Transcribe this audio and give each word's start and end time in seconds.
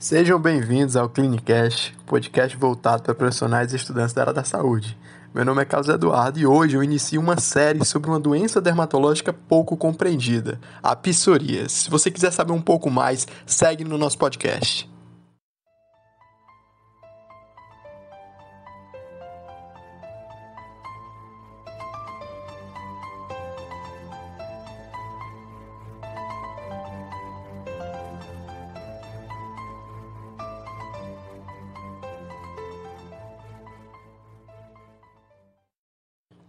Sejam 0.00 0.40
bem-vindos 0.40 0.96
ao 0.96 1.10
Clinicast, 1.10 1.94
podcast 2.06 2.56
voltado 2.56 3.02
para 3.02 3.14
profissionais 3.14 3.70
e 3.70 3.76
estudantes 3.76 4.14
da 4.14 4.22
área 4.22 4.32
da 4.32 4.42
saúde. 4.42 4.96
Meu 5.34 5.44
nome 5.44 5.60
é 5.60 5.64
Carlos 5.66 5.90
Eduardo 5.90 6.38
e 6.38 6.46
hoje 6.46 6.74
eu 6.74 6.82
inicio 6.82 7.20
uma 7.20 7.38
série 7.38 7.84
sobre 7.84 8.08
uma 8.08 8.18
doença 8.18 8.62
dermatológica 8.62 9.30
pouco 9.30 9.76
compreendida, 9.76 10.58
a 10.82 10.96
psoríase. 10.96 11.68
Se 11.68 11.90
você 11.90 12.10
quiser 12.10 12.32
saber 12.32 12.52
um 12.52 12.62
pouco 12.62 12.90
mais, 12.90 13.28
segue 13.44 13.84
no 13.84 13.98
nosso 13.98 14.16
podcast. 14.16 14.89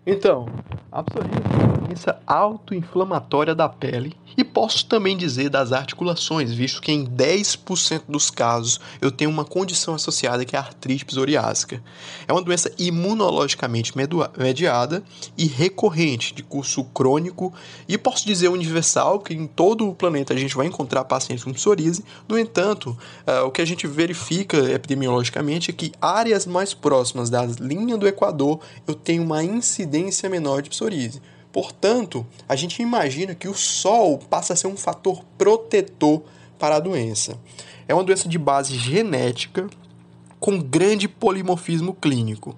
Então, 0.05 0.47
a 0.91 1.03
psoríase 1.03 1.37
é 1.37 1.63
uma 1.63 1.77
doença 1.77 2.19
autoinflamatória 2.25 3.53
da 3.53 3.69
pele 3.69 4.13
e 4.35 4.43
posso 4.43 4.85
também 4.87 5.15
dizer 5.15 5.49
das 5.49 5.71
articulações, 5.71 6.51
visto 6.51 6.81
que 6.81 6.91
em 6.91 7.05
10% 7.05 8.03
dos 8.09 8.31
casos 8.31 8.79
eu 8.99 9.11
tenho 9.11 9.29
uma 9.29 9.45
condição 9.45 9.93
associada 9.93 10.43
que 10.43 10.55
é 10.55 10.59
a 10.59 10.63
artrite 10.63 11.05
psoriásica. 11.05 11.83
É 12.27 12.33
uma 12.33 12.41
doença 12.41 12.71
imunologicamente 12.79 13.93
mediada 14.37 15.03
e 15.37 15.45
recorrente, 15.45 16.33
de 16.33 16.41
curso 16.41 16.83
crônico, 16.85 17.53
e 17.87 17.97
posso 17.97 18.25
dizer 18.25 18.47
universal, 18.47 19.19
que 19.19 19.33
em 19.35 19.45
todo 19.45 19.87
o 19.87 19.93
planeta 19.93 20.33
a 20.33 20.37
gente 20.37 20.55
vai 20.55 20.65
encontrar 20.65 21.03
pacientes 21.03 21.43
com 21.43 21.53
psoríase. 21.53 22.03
No 22.27 22.39
entanto, 22.39 22.97
uh, 23.27 23.45
o 23.45 23.51
que 23.51 23.61
a 23.61 23.65
gente 23.65 23.85
verifica 23.85 24.57
epidemiologicamente 24.71 25.69
é 25.69 25.73
que 25.73 25.91
áreas 26.01 26.47
mais 26.47 26.73
próximas 26.73 27.29
da 27.29 27.45
linha 27.45 27.97
do 27.97 28.07
Equador 28.07 28.59
eu 28.87 28.95
tenho 28.95 29.23
uma 29.23 29.43
incidência 29.43 29.91
menor 30.29 30.61
de 30.61 30.69
psoríase. 30.69 31.21
Portanto, 31.51 32.25
a 32.47 32.55
gente 32.55 32.81
imagina 32.81 33.35
que 33.35 33.47
o 33.47 33.53
sol 33.53 34.17
passa 34.17 34.53
a 34.53 34.55
ser 34.55 34.67
um 34.67 34.77
fator 34.77 35.23
protetor 35.37 36.23
para 36.57 36.77
a 36.77 36.79
doença. 36.79 37.37
É 37.87 37.93
uma 37.93 38.03
doença 38.03 38.29
de 38.29 38.37
base 38.37 38.77
genética 38.77 39.69
com 40.39 40.59
grande 40.59 41.07
polimorfismo 41.07 41.93
clínico. 41.93 42.55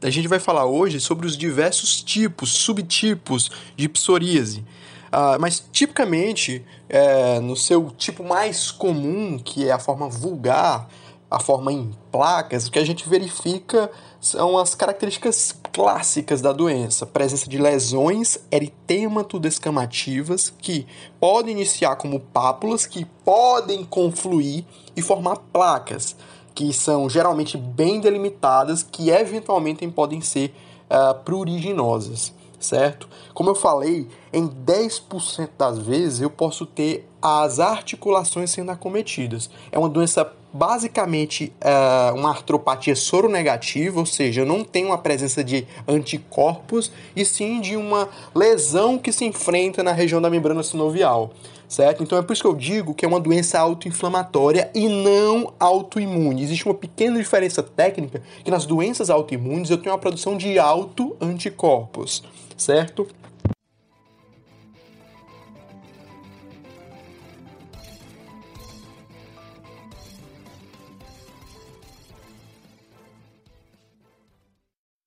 A 0.00 0.10
gente 0.10 0.28
vai 0.28 0.38
falar 0.38 0.66
hoje 0.66 1.00
sobre 1.00 1.26
os 1.26 1.36
diversos 1.36 2.02
tipos, 2.02 2.52
subtipos 2.52 3.50
de 3.76 3.88
psoríase. 3.88 4.60
Uh, 5.06 5.40
mas 5.40 5.64
tipicamente, 5.72 6.64
é, 6.88 7.40
no 7.40 7.56
seu 7.56 7.90
tipo 7.90 8.22
mais 8.22 8.70
comum, 8.70 9.38
que 9.38 9.66
é 9.66 9.72
a 9.72 9.78
forma 9.78 10.08
vulgar, 10.08 10.88
a 11.30 11.40
forma 11.40 11.72
em 11.72 11.90
placas, 12.12 12.66
o 12.66 12.70
que 12.70 12.78
a 12.78 12.84
gente 12.84 13.08
verifica 13.08 13.90
são 14.26 14.58
as 14.58 14.74
características 14.74 15.54
clássicas 15.72 16.40
da 16.40 16.52
doença: 16.52 17.06
presença 17.06 17.48
de 17.48 17.58
lesões 17.58 18.38
eritemato-descamativas 18.50 20.50
que 20.50 20.86
podem 21.20 21.54
iniciar 21.54 21.96
como 21.96 22.20
pápulas, 22.20 22.86
que 22.86 23.04
podem 23.24 23.84
confluir 23.84 24.64
e 24.96 25.02
formar 25.02 25.36
placas, 25.52 26.16
que 26.54 26.72
são 26.72 27.08
geralmente 27.08 27.56
bem 27.56 28.00
delimitadas, 28.00 28.82
que 28.82 29.10
eventualmente 29.10 29.86
podem 29.88 30.20
ser 30.20 30.54
uh, 30.90 31.14
pruriginosas 31.22 32.34
certo? 32.58 33.08
Como 33.34 33.50
eu 33.50 33.54
falei, 33.54 34.08
em 34.32 34.48
10% 34.48 35.50
das 35.58 35.78
vezes 35.78 36.20
eu 36.20 36.30
posso 36.30 36.66
ter 36.66 37.08
as 37.20 37.60
articulações 37.60 38.50
sendo 38.50 38.70
acometidas. 38.70 39.50
É 39.70 39.78
uma 39.78 39.88
doença 39.88 40.24
basicamente 40.56 41.52
é 41.60 42.12
uma 42.12 42.30
artropatia 42.30 42.96
soronegativa, 42.96 44.00
ou 44.00 44.06
seja, 44.06 44.44
não 44.44 44.64
tenho 44.64 44.92
a 44.92 44.98
presença 44.98 45.44
de 45.44 45.66
anticorpos 45.86 46.90
e 47.14 47.24
sim 47.24 47.60
de 47.60 47.76
uma 47.76 48.08
lesão 48.34 48.98
que 48.98 49.12
se 49.12 49.24
enfrenta 49.24 49.82
na 49.82 49.92
região 49.92 50.20
da 50.20 50.30
membrana 50.30 50.62
sinovial, 50.62 51.30
certo? 51.68 52.02
Então 52.02 52.18
é 52.18 52.22
por 52.22 52.32
isso 52.32 52.42
que 52.42 52.48
eu 52.48 52.54
digo 52.54 52.94
que 52.94 53.04
é 53.04 53.08
uma 53.08 53.20
doença 53.20 53.58
autoinflamatória 53.58 54.70
e 54.74 54.88
não 54.88 55.52
autoimune. 55.60 56.42
Existe 56.42 56.64
uma 56.64 56.74
pequena 56.74 57.18
diferença 57.18 57.62
técnica 57.62 58.22
que 58.42 58.50
nas 58.50 58.64
doenças 58.64 59.10
autoimunes 59.10 59.70
eu 59.70 59.78
tenho 59.78 59.94
a 59.94 59.98
produção 59.98 60.36
de 60.36 60.58
autoanticorpos, 60.58 62.24
certo? 62.56 63.06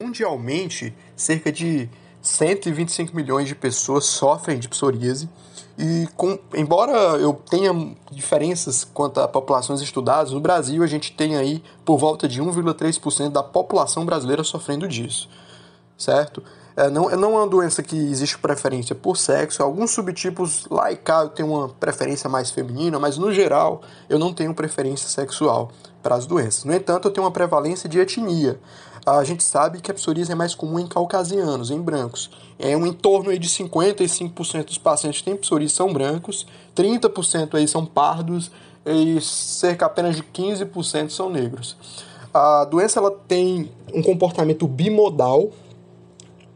Mundialmente, 0.10 0.92
cerca 1.16 1.52
de 1.52 1.88
125 2.20 3.16
milhões 3.16 3.48
de 3.48 3.54
pessoas 3.54 4.06
sofrem 4.06 4.58
de 4.58 4.68
psoríase. 4.68 5.30
E 5.78 6.08
com, 6.18 6.38
embora 6.56 6.92
eu 7.18 7.34
tenha 7.34 7.72
diferenças 8.12 8.84
quanto 8.84 9.22
a 9.22 9.28
populações 9.28 9.82
estudadas, 9.82 10.32
no 10.32 10.40
Brasil 10.40 10.82
a 10.84 10.88
gente 10.88 11.12
tem 11.12 11.38
aí 11.38 11.64
por 11.86 12.00
volta 12.00 12.28
de 12.28 12.42
1,3% 12.42 13.30
da 13.30 13.44
população 13.44 14.04
brasileira 14.04 14.44
sofrendo 14.44 14.88
disso, 14.88 15.30
certo? 15.96 16.42
É, 16.76 16.90
não, 16.90 17.10
não 17.12 17.36
é 17.36 17.38
uma 17.42 17.48
doença 17.48 17.84
que 17.84 17.96
existe 17.96 18.38
preferência 18.40 18.96
por 18.96 19.16
sexo. 19.16 19.62
Alguns 19.62 19.92
subtipos 19.92 20.66
lá 20.72 20.92
e 20.92 20.98
cá 20.98 21.22
eu 21.22 21.30
tenho 21.30 21.54
uma 21.54 21.70
preferência 21.70 22.28
mais 22.28 22.50
feminina, 22.50 22.98
mas 22.98 23.18
no 23.18 23.32
geral 23.32 23.82
eu 24.10 24.18
não 24.18 24.34
tenho 24.34 24.56
preferência 24.56 25.08
sexual 25.08 25.72
para 26.02 26.16
as 26.16 26.26
doenças. 26.26 26.64
No 26.64 26.74
entanto, 26.74 27.08
eu 27.08 27.12
tenho 27.12 27.26
uma 27.26 27.32
prevalência 27.32 27.88
de 27.88 28.00
etnia 28.00 28.60
a 29.18 29.24
gente 29.24 29.44
sabe 29.44 29.82
que 29.82 29.90
a 29.90 29.94
psoríase 29.94 30.32
é 30.32 30.36
mais 30.36 30.54
comum 30.54 30.80
em 30.80 30.88
caucasianos, 30.88 31.72
em 31.72 31.82
brancos. 31.82 32.30
É 32.58 32.76
um 32.76 32.86
entorno 32.86 33.30
aí 33.30 33.40
de 33.40 33.48
55% 33.48 34.66
dos 34.66 34.78
pacientes 34.78 35.22
que 35.22 35.26
têm 35.26 35.36
psoríase 35.36 35.74
são 35.74 35.92
brancos, 35.92 36.46
30% 36.76 37.56
aí 37.56 37.68
são 37.68 37.86
pardos 37.86 38.52
e 38.86 39.20
cerca 39.22 39.86
apenas 39.86 40.16
de 40.16 40.24
15% 40.24 41.10
são 41.10 41.30
negros. 41.30 41.76
A 42.34 42.66
doença 42.66 43.00
ela 43.00 43.12
tem 43.12 43.72
um 43.94 44.02
comportamento 44.02 44.68
bimodal, 44.68 45.50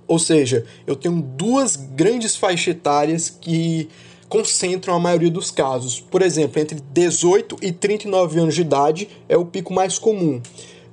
ou 0.08 0.20
seja, 0.20 0.66
eu 0.86 0.96
tenho 0.96 1.22
duas 1.22 1.76
grandes 1.76 2.36
faixas 2.36 2.76
etárias 2.76 3.30
que 3.30 3.90
concentram 4.30 4.96
a 4.96 5.00
maioria 5.00 5.30
dos 5.30 5.52
casos. 5.52 6.00
Por 6.00 6.22
exemplo, 6.22 6.60
entre 6.62 6.80
18 6.92 7.58
e 7.62 7.72
39 7.72 8.40
anos 8.40 8.56
de 8.56 8.62
idade 8.62 9.10
é 9.30 9.38
o 9.38 9.46
pico 9.46 9.74
mais 9.74 9.98
comum. 9.98 10.42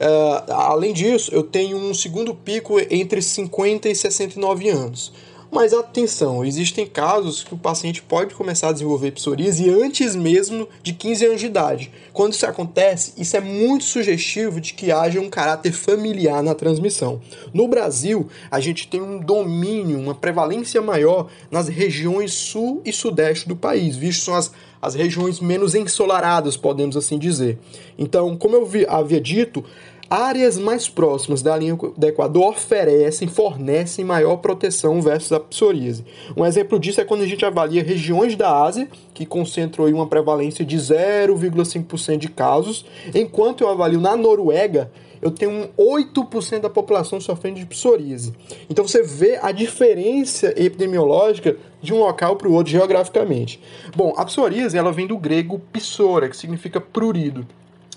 Uh, 0.00 0.52
além 0.52 0.94
disso, 0.94 1.30
eu 1.34 1.42
tenho 1.42 1.76
um 1.76 1.92
segundo 1.92 2.34
pico 2.34 2.80
entre 2.90 3.20
50 3.20 3.88
e 3.88 3.94
69 3.94 4.70
anos. 4.70 5.12
Mas 5.50 5.74
atenção, 5.74 6.44
existem 6.44 6.86
casos 6.86 7.42
que 7.42 7.52
o 7.52 7.58
paciente 7.58 8.00
pode 8.00 8.36
começar 8.36 8.68
a 8.68 8.72
desenvolver 8.72 9.10
psoríase 9.10 9.68
antes 9.68 10.14
mesmo 10.14 10.68
de 10.80 10.92
15 10.92 11.26
anos 11.26 11.40
de 11.40 11.46
idade. 11.46 11.90
Quando 12.12 12.34
isso 12.34 12.46
acontece, 12.46 13.14
isso 13.16 13.36
é 13.36 13.40
muito 13.40 13.82
sugestivo 13.82 14.60
de 14.60 14.72
que 14.74 14.92
haja 14.92 15.20
um 15.20 15.28
caráter 15.28 15.72
familiar 15.72 16.40
na 16.40 16.54
transmissão. 16.54 17.20
No 17.52 17.66
Brasil, 17.66 18.28
a 18.48 18.60
gente 18.60 18.86
tem 18.86 19.02
um 19.02 19.18
domínio, 19.18 19.98
uma 19.98 20.14
prevalência 20.14 20.80
maior 20.80 21.28
nas 21.50 21.66
regiões 21.66 22.32
sul 22.32 22.80
e 22.84 22.92
sudeste 22.92 23.48
do 23.48 23.56
país, 23.56 23.96
visto 23.96 24.26
são 24.26 24.36
as, 24.36 24.52
as 24.80 24.94
regiões 24.94 25.40
menos 25.40 25.74
ensolaradas, 25.74 26.56
podemos 26.56 26.96
assim 26.96 27.18
dizer. 27.18 27.58
Então, 27.98 28.36
como 28.36 28.56
eu 28.56 28.64
vi, 28.64 28.86
havia 28.88 29.20
dito, 29.20 29.64
Áreas 30.10 30.58
mais 30.58 30.88
próximas 30.88 31.40
da 31.40 31.56
linha 31.56 31.76
do 31.76 32.04
Equador 32.04 32.48
oferecem, 32.48 33.28
fornecem 33.28 34.04
maior 34.04 34.38
proteção 34.38 35.00
versus 35.00 35.30
a 35.30 35.38
psoríase. 35.38 36.04
Um 36.36 36.44
exemplo 36.44 36.80
disso 36.80 37.00
é 37.00 37.04
quando 37.04 37.22
a 37.22 37.26
gente 37.28 37.44
avalia 37.44 37.80
regiões 37.80 38.34
da 38.34 38.60
Ásia, 38.60 38.88
que 39.14 39.24
concentram 39.24 39.86
uma 39.86 40.08
prevalência 40.08 40.64
de 40.64 40.76
0,5% 40.76 42.16
de 42.16 42.28
casos, 42.28 42.84
enquanto 43.14 43.60
eu 43.62 43.68
avalio 43.68 44.00
na 44.00 44.16
Noruega, 44.16 44.90
eu 45.22 45.30
tenho 45.30 45.68
8% 45.78 46.58
da 46.58 46.70
população 46.70 47.20
sofrendo 47.20 47.60
de 47.60 47.66
psoríase. 47.66 48.34
Então 48.68 48.88
você 48.88 49.04
vê 49.04 49.38
a 49.40 49.52
diferença 49.52 50.48
epidemiológica 50.56 51.56
de 51.82 51.92
um 51.92 51.98
local 51.98 52.36
para 52.36 52.48
o 52.48 52.52
outro 52.52 52.72
geograficamente. 52.72 53.62
Bom, 53.94 54.14
a 54.16 54.24
psoríase 54.24 54.76
ela 54.76 54.92
vem 54.92 55.06
do 55.06 55.16
grego 55.16 55.60
psora, 55.72 56.28
que 56.28 56.36
significa 56.36 56.80
prurido. 56.80 57.46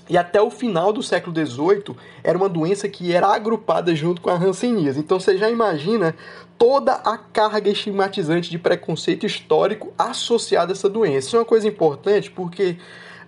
E 0.10 0.18
até 0.18 0.42
o 0.42 0.50
final 0.50 0.92
do 0.92 1.02
século 1.02 1.34
XVIII 1.34 1.96
era 2.24 2.38
uma 2.38 2.50
doença 2.50 2.90
que 2.90 3.14
era 3.14 3.28
agrupada 3.28 3.96
junto 3.96 4.22
com 4.22 4.30
a 4.30 4.36
hanseníase. 4.36 5.00
Então 5.00 5.20
você 5.20 5.38
já 5.38 5.50
imagina 5.50 6.14
toda 6.58 6.94
a 6.94 7.18
carga 7.18 7.70
estigmatizante 7.70 8.50
de 8.50 8.60
preconceito 8.60 9.26
histórico 9.26 9.94
associada 9.98 10.72
a 10.72 10.76
essa 10.76 10.90
doença. 10.90 11.28
Isso 11.28 11.36
é 11.38 11.40
uma 11.40 11.46
coisa 11.46 11.68
importante 11.68 12.30
porque 12.30 12.78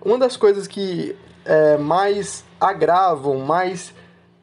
uma 0.04 0.18
das 0.18 0.36
coisas 0.36 0.66
que 0.66 1.16
é, 1.44 1.78
mais 1.78 2.44
agravam, 2.60 3.38
mais 3.38 3.94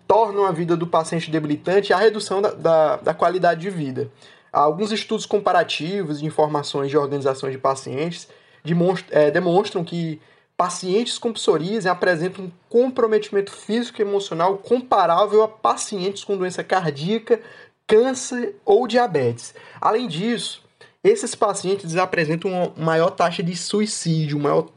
tornam 0.07 0.45
a 0.45 0.51
vida 0.51 0.75
do 0.75 0.88
paciente 0.88 1.30
debilitante 1.30 1.94
é 1.94 1.95
a 1.95 2.00
redução 2.00 2.42
da, 2.42 2.51
da, 2.51 2.95
da 2.98 3.13
qualidade 3.13 3.62
de 3.62 3.69
vida. 3.69 4.10
Alguns 4.53 4.91
estudos 4.91 5.25
comparativos 5.25 6.19
de 6.19 6.27
informações 6.27 6.91
de 6.91 6.97
organizações 6.97 7.53
de 7.53 7.57
pacientes 7.57 8.27
demonstram, 8.63 9.19
é, 9.19 9.31
demonstram 9.31 9.83
que 9.83 10.21
pacientes 10.55 11.17
com 11.17 11.33
psoríase 11.33 11.89
apresentam 11.89 12.45
um 12.45 12.51
comprometimento 12.69 13.51
físico 13.51 14.00
e 14.00 14.05
emocional 14.05 14.59
comparável 14.59 15.41
a 15.41 15.47
pacientes 15.47 16.23
com 16.23 16.38
doença 16.38 16.63
cardíaca, 16.63 17.41
câncer 17.88 18.55
ou 18.63 18.88
diabetes. 18.88 19.55
Além 19.81 20.07
disso, 20.07 20.63
esses 21.03 21.33
pacientes 21.33 21.97
apresentam 21.97 22.51
uma 22.51 22.73
maior 22.77 23.09
taxa 23.09 23.41
de 23.41 23.57
suicídio, 23.57 24.39
maior 24.39 24.67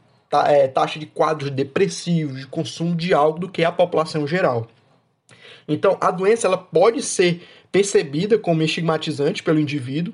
é, 0.47 0.67
taxa 0.67 0.97
de 0.97 1.05
quadros 1.05 1.51
depressivos, 1.51 2.39
de 2.39 2.47
consumo 2.47 2.95
de 2.95 3.13
álcool 3.13 3.41
do 3.41 3.49
que 3.49 3.63
a 3.63 3.71
população 3.71 4.25
geral. 4.25 4.67
Então, 5.67 5.97
a 5.99 6.11
doença 6.11 6.47
ela 6.47 6.57
pode 6.57 7.01
ser 7.01 7.45
percebida 7.77 8.39
como 8.39 8.63
estigmatizante 8.63 9.43
pelo 9.43 9.59
indivíduo 9.59 10.11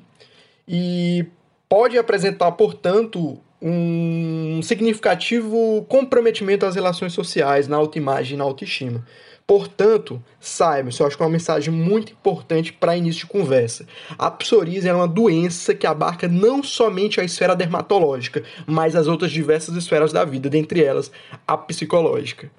e 0.68 1.26
pode 1.70 1.98
apresentar, 1.98 2.52
portanto, 2.52 3.40
um 3.62 4.60
significativo 4.62 5.86
comprometimento 5.88 6.66
às 6.66 6.76
relações 6.76 7.14
sociais, 7.14 7.70
na 7.70 7.78
autoimagem 7.78 8.34
e 8.34 8.38
na 8.38 8.44
autoestima. 8.44 9.06
Portanto, 9.48 10.22
saiba, 10.42 10.90
isso 10.90 11.02
eu 11.02 11.08
acho 11.08 11.16
que 11.16 11.24
é 11.24 11.26
uma 11.26 11.32
mensagem 11.32 11.74
muito 11.74 12.12
importante 12.12 12.74
para 12.74 12.98
início 12.98 13.22
de 13.22 13.28
conversa. 13.28 13.86
A 14.18 14.30
psoríase 14.30 14.90
é 14.90 14.94
uma 14.94 15.08
doença 15.08 15.74
que 15.74 15.88
abarca 15.88 16.28
não 16.28 16.62
somente 16.62 17.22
a 17.22 17.24
esfera 17.24 17.56
dermatológica, 17.56 18.44
mas 18.68 18.94
as 18.94 19.08
outras 19.08 19.32
diversas 19.32 19.76
esferas 19.78 20.12
da 20.12 20.26
vida, 20.26 20.50
dentre 20.50 20.84
elas 20.84 21.10
a 21.48 21.58
psicológica. 21.58 22.52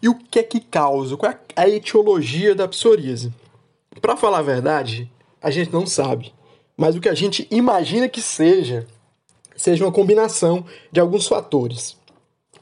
E 0.00 0.08
o 0.08 0.14
que 0.14 0.38
é 0.38 0.42
que 0.42 0.60
causa? 0.60 1.16
Qual 1.16 1.30
é 1.30 1.38
a 1.56 1.68
etiologia 1.68 2.54
da 2.54 2.68
psoríase? 2.68 3.32
Para 4.00 4.16
falar 4.16 4.38
a 4.38 4.42
verdade, 4.42 5.10
a 5.42 5.50
gente 5.50 5.72
não 5.72 5.86
sabe. 5.86 6.32
Mas 6.76 6.94
o 6.94 7.00
que 7.00 7.08
a 7.08 7.14
gente 7.14 7.48
imagina 7.50 8.08
que 8.08 8.22
seja, 8.22 8.86
seja 9.56 9.84
uma 9.84 9.92
combinação 9.92 10.64
de 10.92 11.00
alguns 11.00 11.26
fatores. 11.26 11.96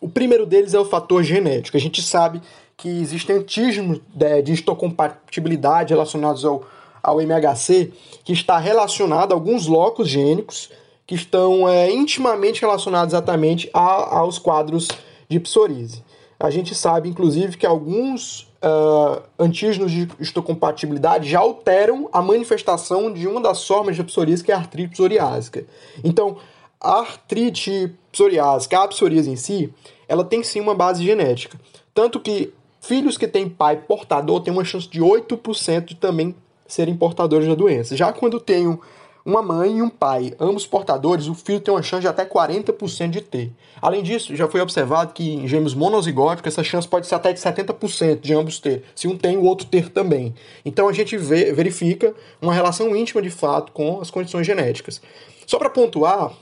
O 0.01 0.09
primeiro 0.09 0.47
deles 0.47 0.73
é 0.73 0.79
o 0.79 0.85
fator 0.85 1.23
genético. 1.23 1.77
A 1.77 1.81
gente 1.81 2.03
sabe 2.03 2.41
que 2.77 2.89
existem 2.89 3.37
antígenos 3.37 4.01
de 4.45 4.53
histocompatibilidade 4.53 5.93
relacionados 5.93 6.45
ao, 6.45 6.65
ao 7.03 7.21
MHC, 7.21 7.93
que 8.25 8.33
está 8.33 8.59
relacionado 8.59 9.33
a 9.33 9.35
alguns 9.35 9.67
locos 9.67 10.09
gênicos 10.09 10.71
que 11.07 11.15
estão 11.15 11.69
é, 11.69 11.91
intimamente 11.91 12.61
relacionados 12.61 13.15
exatamente 13.15 13.71
a, 13.73 14.19
aos 14.19 14.39
quadros 14.39 14.89
de 15.29 15.39
psoríase. 15.39 16.03
A 16.39 16.51
gente 16.51 16.75
sabe, 16.75 17.09
inclusive, 17.09 17.57
que 17.57 17.67
alguns 17.67 18.43
uh, 18.63 19.23
antígenos 19.39 19.91
de 19.91 20.09
histocompatibilidade 20.21 21.29
já 21.29 21.39
alteram 21.39 22.09
a 22.13 22.21
manifestação 22.21 23.13
de 23.13 23.27
uma 23.27 23.41
das 23.41 23.67
formas 23.67 23.97
de 23.97 24.05
psoríase, 24.05 24.45
que 24.45 24.53
é 24.53 24.55
a 24.55 24.59
artrite 24.59 24.91
psoriásica. 24.91 25.65
Então, 26.05 26.37
a 26.81 27.01
artrite 27.01 27.95
psoriásica, 28.13 28.83
a 28.83 28.89
psoríase 28.89 29.31
em 29.31 29.37
si, 29.37 29.73
ela 30.07 30.25
tem 30.25 30.43
sim 30.43 30.61
uma 30.61 30.75
base 30.75 31.05
genética. 31.05 31.59
Tanto 31.95 32.21
que 32.21 32.53
filhos 32.81 33.17
que 33.17 33.27
têm 33.27 33.49
pai 33.49 33.77
portador 33.77 34.41
têm 34.41 34.53
uma 34.53 34.65
chance 34.65 34.89
de 34.89 35.01
8% 35.01 35.85
de 35.87 35.95
também 35.97 36.35
serem 36.67 36.97
portadores 36.97 37.49
da 37.49 37.55
doença. 37.55 37.97
Já 37.97 38.13
quando 38.13 38.39
tem 38.39 38.79
uma 39.27 39.43
mãe 39.43 39.79
e 39.79 39.83
um 39.83 39.89
pai, 39.89 40.33
ambos 40.39 40.65
portadores, 40.65 41.27
o 41.27 41.35
filho 41.35 41.59
tem 41.59 41.75
uma 41.75 41.83
chance 41.83 42.03
de 42.03 42.07
até 42.07 42.25
40% 42.25 43.11
de 43.11 43.21
ter. 43.21 43.53
Além 43.83 44.01
disso, 44.01 44.37
já 44.37 44.47
foi 44.47 44.61
observado 44.61 45.13
que 45.13 45.35
em 45.35 45.49
gêmeos 45.49 45.75
monozigóticos 45.75 46.53
essa 46.53 46.63
chance 46.63 46.87
pode 46.87 47.09
ser 47.09 47.17
até 47.17 47.33
de 47.33 47.41
70% 47.41 48.21
de 48.21 48.33
ambos 48.33 48.61
ter, 48.61 48.85
se 48.95 49.09
um 49.09 49.19
tem, 49.19 49.37
o 49.37 49.43
outro 49.43 49.67
ter 49.67 49.91
também. 49.91 50.33
Então 50.65 50.89
a 50.89 50.93
gente 50.93 51.17
vê, 51.17 51.53
verifica 51.53 52.15
uma 52.41 52.55
relação 52.55 52.95
íntima 52.97 53.21
de 53.21 53.31
fato 53.31 53.73
com 53.73 54.01
as 54.01 54.13
condições 54.13 54.47
genéticas. 54.47 55.03
Só 55.45 55.59
para 55.59 55.71
pontuar, 55.71 56.33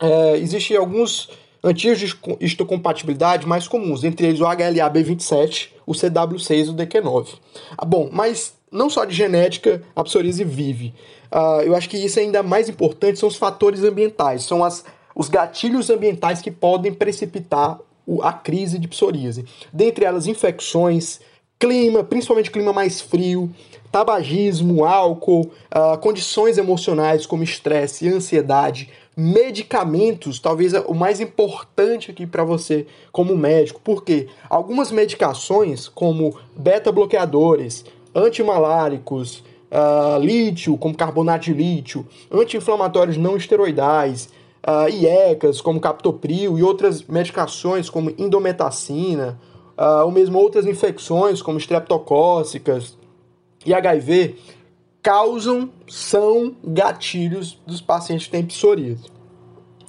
é, 0.00 0.36
existem 0.36 0.76
alguns 0.76 1.28
antigos 1.62 1.98
de 1.98 2.16
histocompatibilidade 2.40 3.46
mais 3.46 3.66
comuns, 3.66 4.04
entre 4.04 4.28
eles 4.28 4.40
o 4.40 4.44
HLA-B27, 4.44 5.70
o 5.84 5.92
CW6 5.92 6.66
e 6.66 6.70
o 6.70 6.74
DQ9. 6.74 7.34
Ah, 7.76 7.84
bom, 7.84 8.08
mas 8.12 8.54
não 8.72 8.88
só 8.88 9.04
de 9.04 9.14
genética 9.14 9.82
a 9.94 10.02
psoríase 10.02 10.42
vive. 10.42 10.94
Uh, 11.30 11.62
eu 11.62 11.76
acho 11.76 11.88
que 11.88 11.96
isso 11.96 12.18
é 12.18 12.22
ainda 12.22 12.42
mais 12.42 12.68
importante 12.68 13.18
são 13.18 13.28
os 13.28 13.36
fatores 13.36 13.84
ambientais, 13.84 14.42
são 14.44 14.64
as, 14.64 14.84
os 15.14 15.28
gatilhos 15.28 15.90
ambientais 15.90 16.40
que 16.40 16.50
podem 16.50 16.92
precipitar 16.92 17.78
o, 18.06 18.22
a 18.22 18.32
crise 18.32 18.78
de 18.78 18.88
psoríase. 18.88 19.44
Dentre 19.72 20.04
elas, 20.04 20.26
infecções, 20.26 21.20
clima, 21.58 22.02
principalmente 22.02 22.50
clima 22.50 22.72
mais 22.72 23.00
frio, 23.00 23.50
tabagismo, 23.90 24.84
álcool, 24.84 25.50
uh, 25.74 25.98
condições 25.98 26.58
emocionais 26.58 27.26
como 27.26 27.42
estresse, 27.42 28.08
ansiedade, 28.08 28.90
medicamentos, 29.16 30.40
talvez 30.40 30.72
o 30.72 30.94
mais 30.94 31.20
importante 31.20 32.10
aqui 32.10 32.26
para 32.26 32.42
você 32.44 32.86
como 33.12 33.36
médico, 33.36 33.80
porque 33.84 34.28
algumas 34.48 34.90
medicações 34.90 35.86
como 35.88 36.34
beta-bloqueadores, 36.56 37.84
antimaláricos, 38.14 39.42
uh, 39.70 40.18
lítio, 40.20 40.76
como 40.76 40.96
carbonato 40.96 41.46
de 41.46 41.54
lítio, 41.54 42.06
anti-inflamatórios 42.30 43.16
não 43.16 43.36
esteroidais, 43.36 44.28
uh, 44.66 44.88
IECAS, 44.88 45.60
como 45.60 45.80
captopril, 45.80 46.58
e 46.58 46.62
outras 46.62 47.02
medicações 47.02 47.88
como 47.88 48.12
indometacina, 48.18 49.38
uh, 49.76 50.04
ou 50.04 50.10
mesmo 50.10 50.38
outras 50.38 50.66
infecções 50.66 51.40
como 51.40 51.58
estreptocócicas 51.58 52.96
e 53.64 53.72
HIV, 53.72 54.36
causam, 55.02 55.70
são 55.88 56.54
gatilhos 56.62 57.58
dos 57.66 57.80
pacientes 57.80 58.26
que 58.26 58.32
têm 58.32 58.44
psoríase. 58.44 59.10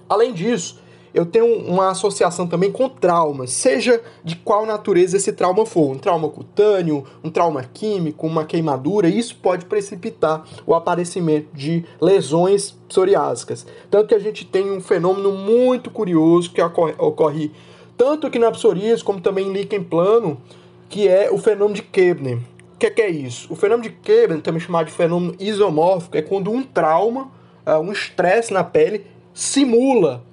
Além 0.10 0.34
disso, 0.34 0.80
eu 1.14 1.26
tenho 1.26 1.46
uma 1.68 1.92
associação 1.92 2.48
também 2.48 2.72
com 2.72 2.90
traumas, 2.90 3.52
seja 3.52 4.02
de 4.24 4.36
qual 4.36 4.66
natureza 4.66 5.18
esse 5.18 5.32
trauma 5.32 5.66
for, 5.66 5.92
um 5.92 5.98
trauma 5.98 6.28
cutâneo, 6.28 7.04
um 7.24 7.30
trauma 7.30 7.64
químico, 7.64 8.26
uma 8.26 8.46
queimadura, 8.46 9.08
isso 9.08 9.36
pode 9.36 9.66
precipitar 9.66 10.44
o 10.66 10.74
aparecimento 10.74 11.48
de 11.54 11.86
lesões 12.02 12.72
psoriásicas. 12.88 13.66
Tanto 13.92 14.08
que 14.08 14.16
a 14.16 14.20
gente 14.20 14.46
tem 14.46 14.72
um 14.72 14.82
fenômeno 14.82 15.32
muito 15.32 15.92
curioso 15.92 16.52
que 16.52 16.62
ocorre, 16.62 16.96
ocorre 16.98 17.52
tanto 17.96 18.26
aqui 18.26 18.40
na 18.40 18.52
psoríase 18.52 19.04
como 19.04 19.22
também 19.22 19.48
em 19.48 19.54
líquen 19.54 19.84
plano, 19.84 20.42
que 20.90 21.08
é 21.08 21.30
o 21.32 21.38
fenômeno 21.38 21.76
de 21.76 21.84
Kebner. 21.84 22.40
O 22.76 22.78
que 22.80 22.88
é, 22.88 22.90
que 22.90 23.02
é 23.02 23.10
isso? 23.10 23.54
O 23.54 23.56
fenômeno 23.56 23.90
de 23.90 23.96
Kebner, 23.96 24.42
também 24.42 24.60
chamado 24.60 24.88
de 24.88 24.92
fenômeno 24.92 25.36
isomórfico, 25.40 26.18
é 26.18 26.22
quando 26.22 26.52
um 26.52 26.64
trauma, 26.64 27.32
ah, 27.66 27.80
um 27.80 27.92
estresse 27.92 28.52
na 28.52 28.64
pele, 28.64 29.06
simula 29.34 30.24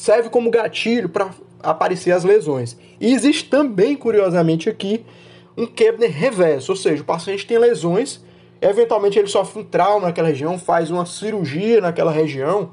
serve 0.00 0.30
como 0.30 0.50
gatilho 0.50 1.10
para 1.10 1.28
aparecer 1.62 2.10
as 2.12 2.24
lesões. 2.24 2.74
E 2.98 3.12
existe 3.12 3.50
também, 3.50 3.94
curiosamente, 3.94 4.66
aqui 4.66 5.04
um 5.54 5.66
Kebner 5.66 6.10
reverso, 6.10 6.72
ou 6.72 6.76
seja, 6.76 7.02
o 7.02 7.04
paciente 7.04 7.46
tem 7.46 7.58
lesões, 7.58 8.18
eventualmente 8.62 9.18
ele 9.18 9.28
sofre 9.28 9.60
um 9.60 9.64
trauma 9.64 10.06
naquela 10.06 10.28
região, 10.28 10.58
faz 10.58 10.90
uma 10.90 11.04
cirurgia 11.04 11.82
naquela 11.82 12.10
região, 12.10 12.70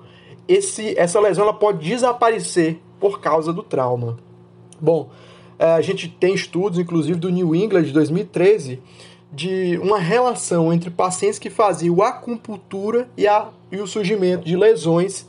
esse, 0.48 0.98
essa 0.98 1.19
lesão 1.19 1.43
ela 1.43 1.53
pode 1.53 1.86
desaparecer 1.86 2.79
por 2.98 3.19
causa 3.19 3.51
do 3.51 3.62
trauma. 3.62 4.17
Bom, 4.79 5.10
eh, 5.60 5.65
a 5.65 5.81
gente 5.81 6.07
tem 6.07 6.34
estudos, 6.34 6.79
inclusive 6.79 7.19
do 7.19 7.29
New 7.29 7.53
England 7.53 7.84
de 7.84 7.91
2013, 7.91 8.81
de 9.34 9.77
uma 9.84 10.00
relação 10.00 10.72
entre 10.72 10.89
pacientes 10.89 11.39
que 11.39 11.50
faziam 11.50 12.01
acupuntura 12.01 13.10
e, 13.17 13.27
a, 13.27 13.50
e 13.69 13.81
o 13.81 13.86
surgimento 13.86 14.46
de 14.46 14.55
lesões 14.55 15.27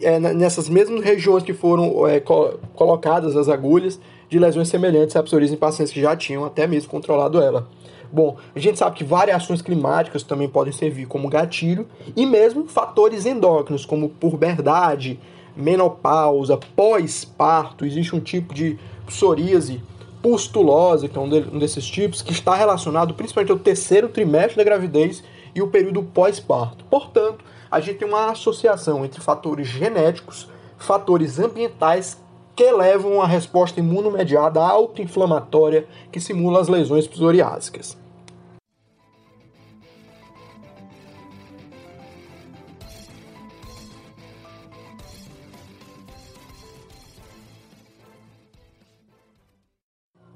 é, 0.00 0.18
nessas 0.18 0.68
mesmas 0.68 1.02
regiões 1.02 1.42
que 1.42 1.52
foram 1.52 2.06
é, 2.06 2.20
co 2.20 2.58
colocadas 2.74 3.36
as 3.36 3.48
agulhas 3.48 3.98
de 4.28 4.38
lesões 4.38 4.68
semelhantes 4.68 5.16
à 5.16 5.22
psoríase 5.22 5.54
em 5.54 5.56
pacientes 5.56 5.92
que 5.92 6.00
já 6.00 6.14
tinham 6.14 6.44
até 6.44 6.66
mesmo 6.66 6.90
controlado 6.90 7.40
ela. 7.40 7.66
Bom, 8.10 8.36
a 8.54 8.58
gente 8.58 8.78
sabe 8.78 8.96
que 8.96 9.04
variações 9.04 9.60
climáticas 9.60 10.22
também 10.22 10.48
podem 10.48 10.72
servir 10.72 11.06
como 11.06 11.28
gatilho 11.28 11.86
e 12.16 12.24
mesmo 12.24 12.66
fatores 12.66 13.26
endócrinos 13.26 13.84
como 13.84 14.08
puberdade, 14.08 15.20
menopausa, 15.54 16.58
pós-parto, 16.74 17.84
existe 17.84 18.14
um 18.14 18.20
tipo 18.20 18.54
de 18.54 18.78
psoríase 19.06 19.82
pustulose, 20.22 21.08
que 21.08 21.18
é 21.18 21.20
um, 21.20 21.28
de, 21.28 21.36
um 21.52 21.58
desses 21.58 21.84
tipos, 21.86 22.22
que 22.22 22.32
está 22.32 22.54
relacionado 22.54 23.14
principalmente 23.14 23.52
ao 23.52 23.58
terceiro 23.58 24.08
trimestre 24.08 24.56
da 24.56 24.64
gravidez 24.64 25.22
e 25.54 25.60
o 25.60 25.68
período 25.68 26.02
pós-parto. 26.02 26.84
Portanto, 26.86 27.44
a 27.70 27.80
gente 27.80 27.98
tem 27.98 28.08
uma 28.08 28.30
associação 28.30 29.04
entre 29.04 29.20
fatores 29.20 29.66
genéticos, 29.66 30.48
fatores 30.78 31.38
ambientais 31.38 32.18
que 32.56 32.72
levam 32.72 33.20
a 33.20 33.26
resposta 33.26 33.78
imunomediada 33.78 34.60
autoinflamatória 34.60 35.86
que 36.10 36.20
simula 36.20 36.60
as 36.60 36.68
lesões 36.68 37.06
psoriásicas. 37.06 37.96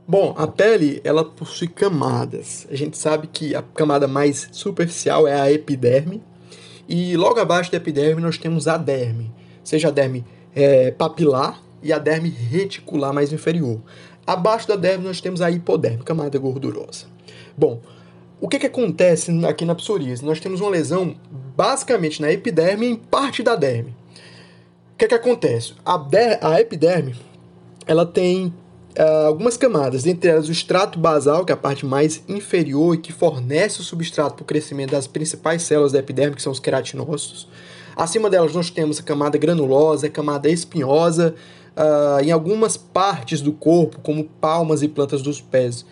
Bom, 0.06 0.34
a 0.36 0.46
pele 0.46 1.00
ela 1.04 1.24
possui 1.24 1.68
camadas. 1.68 2.66
A 2.70 2.76
gente 2.76 2.98
sabe 2.98 3.26
que 3.26 3.54
a 3.54 3.62
camada 3.62 4.06
mais 4.06 4.46
superficial 4.52 5.26
é 5.26 5.40
a 5.40 5.50
epiderme 5.50 6.22
e 6.88 7.16
logo 7.16 7.38
abaixo 7.40 7.70
da 7.70 7.76
epiderme 7.76 8.20
nós 8.20 8.38
temos 8.38 8.68
a 8.68 8.76
derme, 8.76 9.32
seja 9.62 9.88
a 9.88 9.90
derme 9.90 10.24
é, 10.54 10.90
papilar 10.90 11.60
e 11.82 11.92
a 11.92 11.98
derme 11.98 12.28
reticular 12.28 13.12
mais 13.12 13.32
inferior. 13.32 13.80
Abaixo 14.26 14.68
da 14.68 14.76
derme 14.76 15.04
nós 15.04 15.20
temos 15.20 15.40
a 15.40 15.50
hipoderme, 15.50 16.04
camada 16.04 16.38
gordurosa. 16.38 17.06
Bom, 17.56 17.80
o 18.40 18.48
que, 18.48 18.58
que 18.58 18.66
acontece 18.66 19.30
aqui 19.46 19.64
na 19.64 19.74
psoríase? 19.74 20.24
Nós 20.24 20.40
temos 20.40 20.60
uma 20.60 20.70
lesão 20.70 21.16
basicamente 21.56 22.20
na 22.20 22.32
epiderme 22.32 22.86
e 22.86 22.90
em 22.90 22.96
parte 22.96 23.42
da 23.42 23.54
derme. 23.54 23.94
O 24.94 24.98
que, 24.98 25.08
que 25.08 25.14
acontece? 25.14 25.74
A, 25.84 25.96
der, 25.96 26.38
a 26.42 26.60
epiderme 26.60 27.14
ela 27.86 28.06
tem 28.06 28.52
uh, 28.98 29.26
algumas 29.26 29.56
camadas, 29.56 30.06
entre 30.06 30.30
elas 30.30 30.48
o 30.48 30.52
extrato 30.52 30.98
basal, 30.98 31.44
que 31.44 31.52
é 31.52 31.54
a 31.54 31.58
parte 31.58 31.84
mais 31.84 32.22
inferior 32.28 32.94
e 32.94 32.98
que 32.98 33.12
fornece 33.12 33.80
o 33.80 33.84
substrato 33.84 34.36
para 34.36 34.42
o 34.42 34.46
crescimento 34.46 34.90
das 34.90 35.06
principais 35.06 35.62
células 35.62 35.92
da 35.92 35.98
epiderme, 35.98 36.36
que 36.36 36.42
são 36.42 36.52
os 36.52 36.60
queratinócitos. 36.60 37.48
Acima 37.96 38.30
delas 38.30 38.54
nós 38.54 38.70
temos 38.70 38.98
a 38.98 39.02
camada 39.02 39.36
granulosa, 39.36 40.06
a 40.06 40.10
camada 40.10 40.48
espinhosa, 40.48 41.34
uh, 41.76 42.22
em 42.22 42.30
algumas 42.30 42.76
partes 42.76 43.40
do 43.40 43.52
corpo, 43.52 44.00
como 44.00 44.24
palmas 44.24 44.82
e 44.82 44.88
plantas 44.88 45.22
dos 45.22 45.40
pés. 45.40 45.84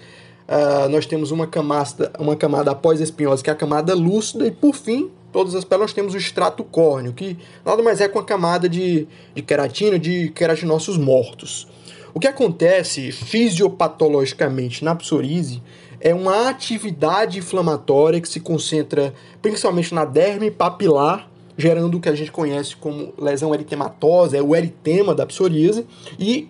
Uh, 0.49 0.89
nós 0.89 1.07
temos 1.07 1.31
uma 1.31 1.47
camada, 1.47 2.11
uma 2.19 2.35
camada 2.35 2.71
após 2.71 3.01
espinhosa, 3.01 3.43
que 3.43 3.51
é 3.51 3.53
a 3.53 3.57
camada 3.57 3.95
lúcida, 3.95 4.47
e 4.47 4.51
por 4.51 4.75
fim, 4.75 5.11
todas 5.33 5.55
as 5.55 5.65
peles 5.65 5.83
nós 5.83 5.93
temos 5.93 6.15
o 6.15 6.17
extrato 6.17 6.65
córneo, 6.65 7.13
que 7.13 7.39
nada 7.65 7.83
mais 7.83 8.01
é 8.01 8.09
com 8.09 8.19
a 8.19 8.25
camada 8.25 8.69
de, 8.69 9.07
de 9.35 9.43
queratina, 9.43 9.99
de 9.99 10.31
queratinócitos 10.31 10.99
mortos. 10.99 11.69
O 12.13 12.21
que 12.21 12.27
acontece 12.27 13.13
fisiopatologicamente 13.13 14.85
na 14.85 14.95
psoríase 14.95 15.63
é 16.01 16.15
uma 16.15 16.49
atividade 16.49 17.39
inflamatória 17.39 18.21
que 18.21 18.29
se 18.29 18.41
concentra 18.41 19.15
principalmente 19.43 19.95
na 19.95 20.05
derme 20.05 20.51
papilar, 20.51 21.31
gerando 21.57 21.99
o 21.99 22.01
que 22.01 22.09
a 22.09 22.15
gente 22.15 22.33
conhece 22.33 22.75
como 22.75 23.13
lesão 23.19 23.55
eritematosa, 23.55 24.37
é 24.37 24.43
o 24.43 24.57
eritema 24.57 25.15
da 25.15 25.27
psoríase, 25.27 25.87
e 26.19 26.49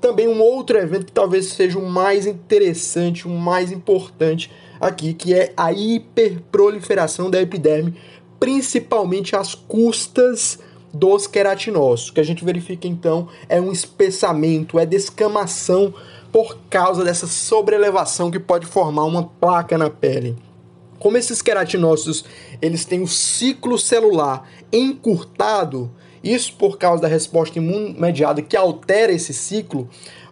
também 0.00 0.28
um 0.28 0.40
outro 0.40 0.78
evento 0.78 1.06
que 1.06 1.12
talvez 1.12 1.46
seja 1.46 1.78
o 1.78 1.86
mais 1.86 2.26
interessante, 2.26 3.26
o 3.26 3.30
mais 3.30 3.70
importante 3.70 4.50
aqui, 4.80 5.12
que 5.12 5.34
é 5.34 5.52
a 5.56 5.72
hiperproliferação 5.72 7.30
da 7.30 7.40
epiderme, 7.40 7.94
principalmente 8.40 9.36
às 9.36 9.54
custas 9.54 10.58
dos 10.98 11.26
queratinócitos. 11.26 12.10
O 12.10 12.14
que 12.14 12.20
a 12.20 12.24
gente 12.24 12.44
verifica 12.44 12.86
então 12.86 13.28
é 13.48 13.60
um 13.60 13.70
espessamento, 13.70 14.78
é 14.78 14.86
descamação 14.86 15.92
por 16.32 16.58
causa 16.68 17.04
dessa 17.04 17.26
sobrelevação 17.26 18.30
que 18.30 18.38
pode 18.38 18.66
formar 18.66 19.04
uma 19.04 19.24
placa 19.24 19.78
na 19.78 19.90
pele. 19.90 20.36
Como 20.98 21.16
esses 21.16 21.42
queratinócitos 21.42 22.24
eles 22.60 22.84
têm 22.84 23.02
o 23.02 23.08
ciclo 23.08 23.78
celular 23.78 24.48
encurtado, 24.72 25.90
isso 26.24 26.54
por 26.54 26.78
causa 26.78 27.02
da 27.02 27.08
resposta 27.08 27.58
imunomediada 27.58 28.42
que 28.42 28.56
altera 28.56 29.12
esse 29.12 29.32
ciclo, 29.32 29.88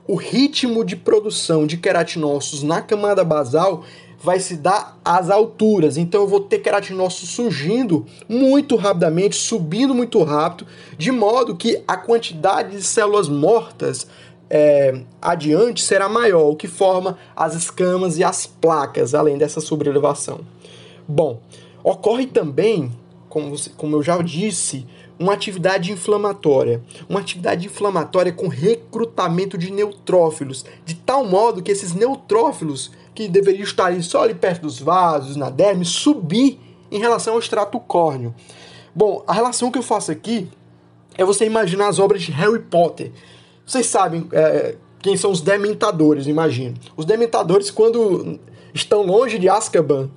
o 0.06 0.16
ritmo 0.16 0.85
de 0.85 0.97
produção 0.97 1.66
de 1.66 1.76
queratinócitos 1.76 2.62
na 2.62 2.83
camada 2.83 3.25
basal 3.25 3.85
vai 4.25 4.40
se 4.40 4.57
dar 4.57 4.99
às 5.04 5.28
alturas. 5.28 5.99
Então 5.99 6.23
eu 6.23 6.26
vou 6.26 6.40
ter 6.40 6.61
queratinócitos 6.61 7.28
surgindo 7.28 8.07
muito 8.26 8.75
rapidamente, 8.75 9.37
subindo 9.37 9.95
muito 9.95 10.23
rápido, 10.23 10.66
de 10.97 11.12
modo 11.12 11.54
que 11.54 11.83
a 11.87 11.97
quantidade 11.97 12.71
de 12.71 12.83
células 12.83 13.28
mortas 13.28 14.07
é, 14.49 15.02
adiante 15.21 15.83
será 15.83 16.09
maior, 16.09 16.50
o 16.50 16.57
que 16.57 16.66
forma 16.66 17.19
as 17.37 17.54
escamas 17.54 18.16
e 18.19 18.25
as 18.25 18.47
placas, 18.47 19.14
além 19.14 19.37
dessa 19.37 19.61
sobrelevação. 19.61 20.40
Bom, 21.07 21.40
ocorre 21.83 22.26
também, 22.26 22.90
como, 23.28 23.50
você, 23.50 23.71
como 23.76 23.97
eu 23.97 24.02
já 24.02 24.16
disse, 24.23 24.87
uma 25.19 25.35
atividade 25.35 25.93
inflamatória. 25.93 26.83
Uma 27.09 27.21
atividade 27.21 27.66
inflamatória 27.66 28.33
com 28.33 28.49
recrutamento 28.49 29.59
de 29.59 29.71
neutrófilos, 29.71 30.64
de 30.85 30.95
tal 30.95 31.26
modo 31.26 31.62
que 31.62 31.71
esses 31.71 31.93
neutrófilos 31.93 32.90
que 33.14 33.28
deveriam 33.28 33.62
estar 33.62 33.87
ali 33.87 34.02
só 34.02 34.23
ali 34.23 34.35
perto 34.35 34.62
dos 34.62 34.80
vasos, 34.80 35.37
na 35.37 35.50
derme, 35.50 35.85
subir 35.85 36.59
em 36.90 36.99
relação 36.99 37.35
ao 37.35 37.38
extrato 37.38 37.78
córneo. 37.80 38.35
Bom, 38.94 39.23
a 39.26 39.33
relação 39.33 39.71
que 39.71 39.78
eu 39.78 39.83
faço 39.83 40.11
aqui 40.11 40.49
é 41.16 41.25
você 41.25 41.44
imaginar 41.44 41.88
as 41.88 41.99
obras 41.99 42.23
de 42.23 42.33
Harry 42.33 42.61
Potter. 42.61 43.12
Vocês 43.66 43.87
sabem 43.87 44.26
é, 44.33 44.76
quem 45.00 45.16
são 45.16 45.30
os 45.30 45.40
dementadores, 45.40 46.26
imagino. 46.26 46.76
Os 46.97 47.04
dementadores, 47.04 47.71
quando 47.71 48.38
estão 48.73 49.02
longe 49.02 49.38
de 49.38 49.49
Azkaban, 49.49 50.11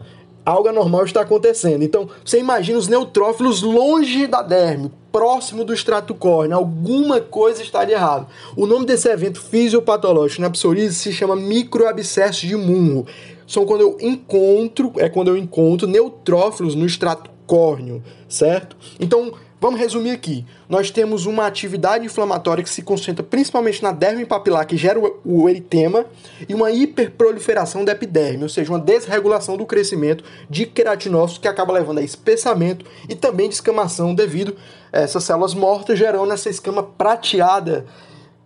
algo 0.47 0.69
anormal 0.69 1.03
está 1.03 1.21
acontecendo. 1.21 1.83
Então, 1.83 2.07
você 2.23 2.39
imagina 2.39 2.79
os 2.79 2.87
neutrófilos 2.87 3.61
longe 3.61 4.25
da 4.27 4.41
derme, 4.41 4.89
próximo 5.11 5.65
do 5.65 5.73
extrato 5.73 6.15
córneo, 6.15 6.55
alguma 6.55 7.19
coisa 7.19 7.61
estaria 7.61 7.95
errada. 7.95 8.27
O 8.55 8.65
nome 8.65 8.85
desse 8.85 9.09
evento 9.09 9.41
fisiopatológico 9.41 10.41
na 10.41 10.49
psoríase 10.49 10.95
se 10.95 11.11
chama 11.11 11.35
microabscesso 11.35 12.47
de 12.47 12.55
Munro. 12.55 13.05
São 13.45 13.65
quando 13.65 13.81
eu 13.81 13.97
encontro, 13.99 14.93
é 14.95 15.09
quando 15.09 15.27
eu 15.27 15.37
encontro 15.37 15.85
neutrófilos 15.85 16.75
no 16.75 16.85
extrato 16.85 17.29
córneo, 17.45 18.01
certo? 18.29 18.77
Então, 19.01 19.33
Vamos 19.59 19.79
resumir 19.79 20.11
aqui. 20.11 20.45
Nós 20.69 20.91
temos 20.91 21.25
uma 21.25 21.47
atividade 21.47 22.05
inflamatória 22.05 22.63
que 22.63 22.69
se 22.69 22.83
concentra 22.83 23.23
principalmente 23.23 23.81
na 23.81 23.91
derme 23.91 24.23
papilar, 24.23 24.67
que 24.67 24.77
gera 24.77 24.99
o 25.25 25.49
eritema, 25.49 26.05
e 26.47 26.53
uma 26.53 26.69
hiperproliferação 26.69 27.83
da 27.83 27.93
epiderme, 27.93 28.43
ou 28.43 28.49
seja, 28.49 28.71
uma 28.71 28.79
desregulação 28.79 29.57
do 29.57 29.65
crescimento 29.65 30.23
de 30.47 30.67
queratinócitos 30.67 31.39
que 31.39 31.47
acaba 31.47 31.73
levando 31.73 31.97
a 31.97 32.03
espessamento 32.03 32.85
e 33.09 33.15
também 33.15 33.49
descamação 33.49 34.13
devido 34.13 34.55
a 34.93 34.99
essas 34.99 35.23
células 35.23 35.55
mortas, 35.55 35.97
gerando 35.97 36.31
essa 36.31 36.49
escama 36.49 36.83
prateada 36.83 37.85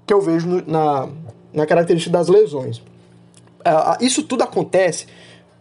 que 0.07 0.13
eu 0.13 0.21
vejo 0.21 0.47
no, 0.47 0.63
na, 0.65 1.09
na 1.53 1.65
característica 1.65 2.17
das 2.17 2.29
lesões. 2.29 2.77
Uh, 2.77 3.97
isso 3.99 4.23
tudo 4.23 4.43
acontece 4.43 5.07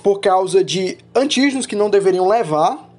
por 0.00 0.20
causa 0.20 0.62
de 0.62 0.96
antígenos 1.14 1.66
que 1.66 1.74
não 1.74 1.90
deveriam 1.90 2.26
levar 2.26 2.89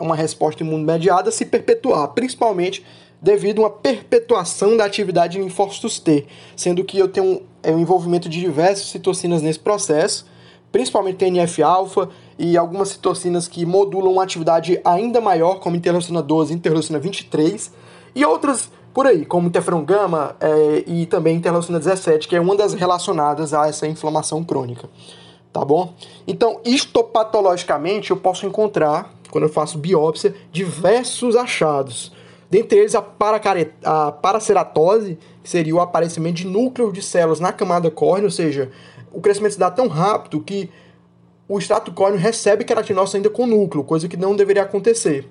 uma 0.00 0.16
resposta 0.16 0.62
imunomediada 0.62 1.30
se 1.30 1.44
perpetuar, 1.44 2.08
principalmente 2.08 2.84
devido 3.20 3.60
a 3.60 3.64
uma 3.64 3.70
perpetuação 3.70 4.76
da 4.76 4.84
atividade 4.84 5.38
em 5.38 5.42
linfócitos 5.42 5.98
T, 5.98 6.26
sendo 6.54 6.84
que 6.84 6.98
eu 6.98 7.08
tenho 7.08 7.26
um, 7.26 7.40
é, 7.62 7.72
um 7.72 7.78
envolvimento 7.78 8.28
de 8.28 8.38
diversas 8.38 8.86
citocinas 8.88 9.40
nesse 9.40 9.58
processo, 9.58 10.26
principalmente 10.70 11.16
TNF-alfa 11.16 12.10
e 12.38 12.56
algumas 12.56 12.88
citocinas 12.90 13.48
que 13.48 13.64
modulam 13.64 14.12
uma 14.12 14.22
atividade 14.22 14.78
ainda 14.84 15.20
maior, 15.20 15.60
como 15.60 15.76
interleucina 15.76 16.20
12 16.20 16.52
e 16.52 16.56
interleucina 16.56 16.98
23, 16.98 17.72
e 18.14 18.24
outras 18.24 18.70
por 18.92 19.08
aí, 19.08 19.24
como 19.24 19.48
interferon 19.48 19.84
gama 19.84 20.36
é, 20.38 20.84
e 20.86 21.04
também 21.06 21.36
interleucina 21.36 21.78
17, 21.78 22.28
que 22.28 22.36
é 22.36 22.40
uma 22.40 22.54
das 22.54 22.74
relacionadas 22.74 23.52
a 23.52 23.66
essa 23.66 23.88
inflamação 23.88 24.44
crônica. 24.44 24.88
Tá 25.52 25.64
bom? 25.64 25.94
Então, 26.26 26.60
histopatologicamente, 26.64 28.10
eu 28.10 28.16
posso 28.16 28.46
encontrar 28.46 29.12
quando 29.34 29.44
eu 29.44 29.50
faço 29.50 29.78
biópsia, 29.78 30.32
diversos 30.52 31.34
achados. 31.34 32.12
Dentre 32.48 32.78
eles, 32.78 32.94
a, 32.94 33.04
a 33.84 34.12
paraceratose, 34.12 35.18
que 35.42 35.50
seria 35.50 35.74
o 35.74 35.80
aparecimento 35.80 36.36
de 36.36 36.46
núcleos 36.46 36.92
de 36.92 37.02
células 37.02 37.40
na 37.40 37.52
camada 37.52 37.90
córnea, 37.90 38.26
ou 38.26 38.30
seja, 38.30 38.70
o 39.12 39.20
crescimento 39.20 39.54
se 39.54 39.58
dá 39.58 39.72
tão 39.72 39.88
rápido 39.88 40.40
que 40.40 40.70
o 41.48 41.58
extrato 41.58 41.90
córneo 41.90 42.16
recebe 42.16 42.62
queratinócito 42.62 43.16
ainda 43.16 43.28
com 43.28 43.44
núcleo, 43.44 43.82
coisa 43.82 44.06
que 44.06 44.16
não 44.16 44.36
deveria 44.36 44.62
acontecer. 44.62 45.28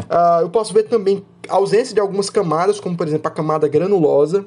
Uh, 0.00 0.40
eu 0.40 0.48
posso 0.48 0.72
ver 0.72 0.84
também 0.84 1.22
ausência 1.46 1.94
de 1.94 2.00
algumas 2.00 2.30
camadas, 2.30 2.80
como 2.80 2.96
por 2.96 3.06
exemplo 3.06 3.28
a 3.28 3.30
camada 3.30 3.68
granulosa, 3.68 4.46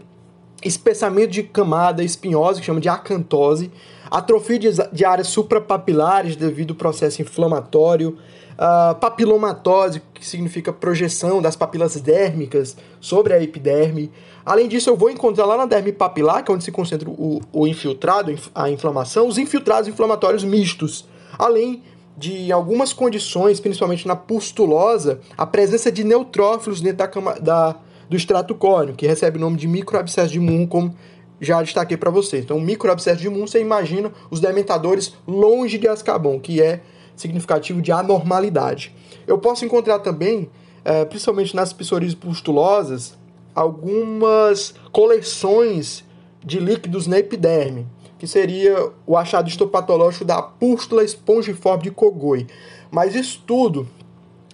espessamento 0.64 1.30
de 1.30 1.44
camada 1.44 2.04
espinhosa, 2.04 2.60
que 2.60 2.66
chama 2.66 2.82
de 2.82 2.90
acantose, 2.90 3.72
atrofia 4.10 4.60
de, 4.92 5.06
áreas 5.06 5.28
suprapapilares 5.28 6.36
devido 6.36 6.72
ao 6.72 6.78
processo 6.78 7.22
inflamatório, 7.22 8.18
Uh, 8.56 8.96
papilomatose, 8.96 10.02
que 10.14 10.26
significa 10.26 10.72
projeção 10.72 11.42
das 11.42 11.58
papilas 11.58 12.00
dérmicas 12.00 12.78
sobre 13.02 13.34
a 13.34 13.44
epiderme. 13.44 14.10
Além 14.46 14.70
disso, 14.70 14.90
eu 14.90 14.96
vou 14.96 15.10
encontrar 15.10 15.46
lá 15.46 15.58
na 15.58 15.66
derme 15.66 15.92
papilar, 15.92 16.42
que 16.42 16.50
é 16.50 16.56
onde 16.56 16.64
se 16.64 16.72
concentra 16.72 17.10
o, 17.10 17.42
o 17.52 17.68
infiltrado, 17.68 18.34
a 18.56 18.70
inflamação, 18.70 19.28
os 19.28 19.38
infiltrados 19.38 19.90
inflamatórios 19.90 20.46
mistos. 20.46 21.06
Além 21.38 21.84
de 22.18 22.50
algumas 22.50 22.94
condições, 22.94 23.60
principalmente 23.60 24.08
na 24.08 24.16
pustulosa, 24.16 25.20
a 25.38 25.46
presença 25.46 25.92
de 25.92 26.06
neutrófilos 26.06 26.80
dentro 26.80 27.00
da, 27.00 27.08
cama, 27.10 27.34
da 27.34 27.76
do 28.10 28.16
extrato 28.16 28.54
córneo, 28.56 28.96
que 28.96 29.08
recebe 29.08 29.38
o 29.38 29.42
nome 29.42 29.58
de 29.58 29.68
microabscesso 29.68 30.32
de 30.32 30.40
Moon, 30.40 30.68
como 30.68 30.96
já 31.40 31.62
destaquei 31.62 31.98
para 31.98 32.10
vocês. 32.10 32.44
Então, 32.44 32.60
microabscesso 32.60 33.22
de 33.22 33.30
Moon, 33.30 33.48
você 33.48 33.60
imagina 33.60 34.12
os 34.30 34.40
dementadores 34.40 35.14
longe 35.28 35.78
de 35.78 35.88
Azkaban, 35.88 36.40
que 36.40 36.62
é 36.62 36.82
significativo 37.16 37.82
de 37.82 37.92
anormalidade. 37.92 38.96
Eu 39.28 39.38
posso 39.38 39.66
encontrar 39.66 40.00
também, 40.00 40.50
é, 40.84 41.06
principalmente 41.06 41.56
nas 41.56 41.74
psoríases 41.74 42.16
pustulosas, 42.16 43.18
algumas 43.54 44.76
coleções 44.92 46.04
de 46.44 46.60
líquidos 46.60 47.08
na 47.08 47.20
epiderme. 47.20 47.88
que 48.18 48.28
seria 48.28 48.92
o 49.06 49.18
achado 49.18 49.50
histopatológico 49.50 50.24
da 50.24 50.42
pústula 50.42 51.04
espongiforme 51.04 51.84
de 51.84 51.92
Kogoi. 51.92 52.48
Mas 52.90 53.14
isso 53.14 53.44
tudo 53.46 53.88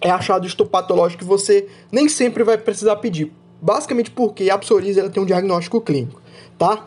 é 0.00 0.10
achado 0.10 0.46
histopatológico 0.46 1.22
que 1.22 1.28
você 1.28 1.68
nem 1.90 2.08
sempre 2.08 2.42
vai 2.42 2.58
precisar 2.58 2.96
pedir. 2.96 3.32
Basicamente 3.60 4.10
porque 4.10 4.50
a 4.50 4.58
psoríase 4.58 4.98
ela 4.98 5.08
tem 5.08 5.22
um 5.22 5.26
diagnóstico 5.26 5.80
clínico, 5.80 6.20
tá? 6.62 6.86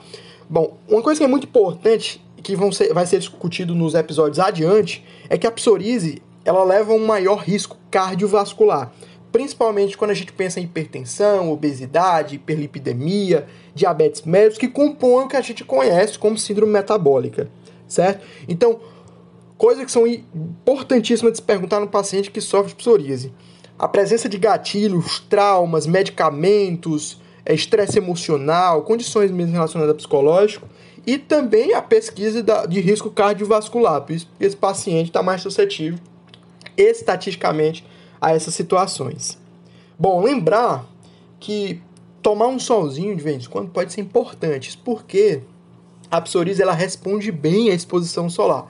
Bom, 0.50 0.78
uma 0.88 1.02
coisa 1.02 1.20
que 1.20 1.26
é 1.26 1.28
muito 1.28 1.48
importante 1.48 2.24
que 2.42 2.56
vão 2.56 2.72
ser, 2.72 2.94
vai 2.94 3.06
ser 3.06 3.20
discutido 3.20 3.76
nos 3.76 3.94
episódios 3.94 4.40
adiante 4.40 5.04
é 5.28 5.38
que 5.38 5.46
a 5.46 5.52
psoríase 5.52 6.22
ela 6.46 6.64
leva 6.64 6.94
um 6.94 7.06
maior 7.06 7.40
risco 7.40 7.76
cardiovascular, 7.92 8.94
principalmente 9.34 9.98
quando 9.98 10.12
a 10.12 10.14
gente 10.14 10.32
pensa 10.32 10.62
em 10.62 10.64
hipertensão, 10.64 11.52
obesidade, 11.52 12.36
hiperlipidemia, 12.36 13.48
diabetes 13.74 14.22
mellitus, 14.22 14.58
que 14.58 14.70
compõem 14.70 15.26
o 15.26 15.28
que 15.28 15.36
a 15.36 15.42
gente 15.42 15.66
conhece 15.66 16.18
como 16.18 16.38
síndrome 16.38 16.72
metabólica, 16.72 17.50
certo? 17.86 18.26
Então, 18.48 18.80
coisas 19.58 19.84
que 19.84 19.92
são 19.92 20.08
importantíssimas 20.08 21.34
de 21.34 21.40
se 21.40 21.44
perguntar 21.44 21.82
no 21.82 21.88
paciente 21.88 22.32
que 22.32 22.40
sofre 22.40 22.70
de 22.70 22.76
psoríase. 22.76 23.34
A 23.78 23.90
presença 23.90 24.30
de 24.30 24.38
gatilhos, 24.38 25.20
traumas, 25.20 25.86
medicamentos, 25.86 27.20
estresse 27.54 27.98
emocional, 27.98 28.82
condições 28.82 29.32
mesmo 29.32 29.54
relacionadas 29.54 29.92
ao 29.92 29.98
psicológico 29.98 30.68
e 31.06 31.18
também 31.18 31.74
a 31.74 31.82
pesquisa 31.82 32.44
de 32.68 32.80
risco 32.80 33.12
cardiovascular, 33.12 34.02
por 34.02 34.14
isso 34.14 34.28
esse 34.40 34.58
paciente 34.58 35.08
está 35.08 35.22
mais 35.22 35.42
suscetível 35.42 36.00
estatisticamente 36.76 37.86
a 38.20 38.34
essas 38.34 38.54
situações. 38.54 39.38
Bom, 39.98 40.24
lembrar 40.24 40.86
que 41.40 41.82
tomar 42.22 42.48
um 42.48 42.60
solzinho 42.60 43.16
de 43.16 43.24
vez 43.24 43.46
em 43.46 43.50
quando 43.50 43.70
pode 43.70 43.94
ser 43.94 44.02
importante, 44.02 44.78
porque 44.84 45.42
a 46.10 46.20
psoríase 46.20 46.62
ela 46.62 46.74
responde 46.74 47.32
bem 47.32 47.70
à 47.70 47.74
exposição 47.74 48.30
solar. 48.30 48.66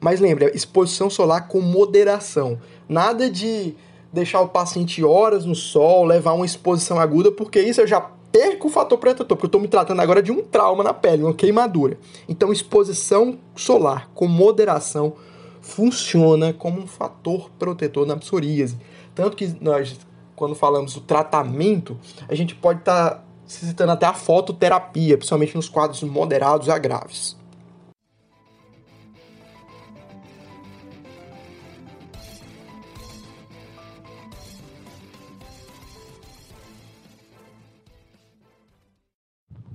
Mas 0.00 0.20
lembre, 0.20 0.50
exposição 0.54 1.10
solar 1.10 1.48
com 1.48 1.60
moderação. 1.60 2.58
Nada 2.88 3.28
de 3.28 3.74
deixar 4.12 4.40
o 4.40 4.48
paciente 4.48 5.04
horas 5.04 5.44
no 5.44 5.54
sol, 5.54 6.04
levar 6.04 6.32
uma 6.32 6.46
exposição 6.46 6.98
aguda, 6.98 7.30
porque 7.30 7.60
isso 7.60 7.80
eu 7.80 7.86
já 7.86 8.10
perco 8.32 8.68
o 8.68 8.70
fator 8.70 8.98
protetor, 8.98 9.36
porque 9.36 9.44
eu 9.44 9.48
estou 9.48 9.60
me 9.60 9.68
tratando 9.68 10.00
agora 10.00 10.22
de 10.22 10.30
um 10.30 10.42
trauma 10.42 10.84
na 10.84 10.94
pele, 10.94 11.22
uma 11.22 11.34
queimadura. 11.34 11.98
Então, 12.28 12.52
exposição 12.52 13.38
solar 13.54 14.10
com 14.14 14.26
moderação 14.26 15.14
funciona 15.60 16.52
como 16.52 16.80
um 16.80 16.86
fator 16.86 17.50
protetor 17.58 18.06
na 18.06 18.16
psoríase. 18.16 18.78
Tanto 19.14 19.36
que 19.36 19.54
nós, 19.60 19.98
quando 20.34 20.54
falamos 20.54 20.94
do 20.94 21.00
tratamento, 21.00 21.98
a 22.28 22.34
gente 22.34 22.54
pode 22.54 22.80
estar 22.80 23.10
tá 23.10 23.24
citando 23.46 23.92
até 23.92 24.06
a 24.06 24.14
fototerapia, 24.14 25.16
principalmente 25.16 25.56
nos 25.56 25.68
quadros 25.68 26.02
moderados 26.02 26.68
a 26.68 26.78
graves. 26.78 27.36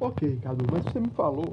Ok, 0.05 0.37
Cadu, 0.43 0.65
mas 0.71 0.83
você 0.83 0.99
me 0.99 1.09
falou 1.17 1.51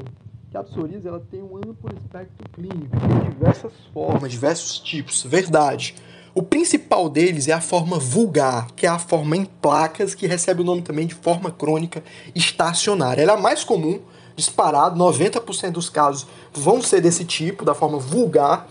que 0.51 0.59
a 0.59 0.63
psoríase 0.63 1.09
ela 1.09 1.25
tem 1.31 1.43
um 1.43 1.57
amplo 1.57 1.91
espectro 1.97 2.47
clínico, 2.53 2.91
tem 2.91 3.31
diversas 3.31 3.73
formas, 3.95 4.31
diversos 4.31 4.79
tipos. 4.79 5.23
Verdade. 5.23 5.95
O 6.35 6.43
principal 6.43 7.09
deles 7.09 7.49
é 7.49 7.53
a 7.53 7.63
forma 7.63 7.99
vulgar, 7.99 8.71
que 8.73 8.85
é 8.85 8.91
a 8.91 8.99
forma 8.99 9.39
em 9.39 9.47
placas, 9.47 10.15
que 10.15 10.27
recebe 10.27 10.61
o 10.61 10.65
nome 10.65 10.83
também 10.83 11.07
de 11.07 11.15
forma 11.15 11.51
crônica 11.51 12.05
estacionária. 12.35 13.23
Ela 13.23 13.33
é 13.33 13.37
a 13.37 13.41
mais 13.41 13.65
comum, 13.65 14.01
disparado, 14.37 15.03
90% 15.03 15.71
dos 15.71 15.89
casos 15.89 16.27
vão 16.53 16.83
ser 16.83 17.01
desse 17.01 17.25
tipo, 17.25 17.65
da 17.65 17.75
forma 17.75 17.99
vulgar, 17.99 18.69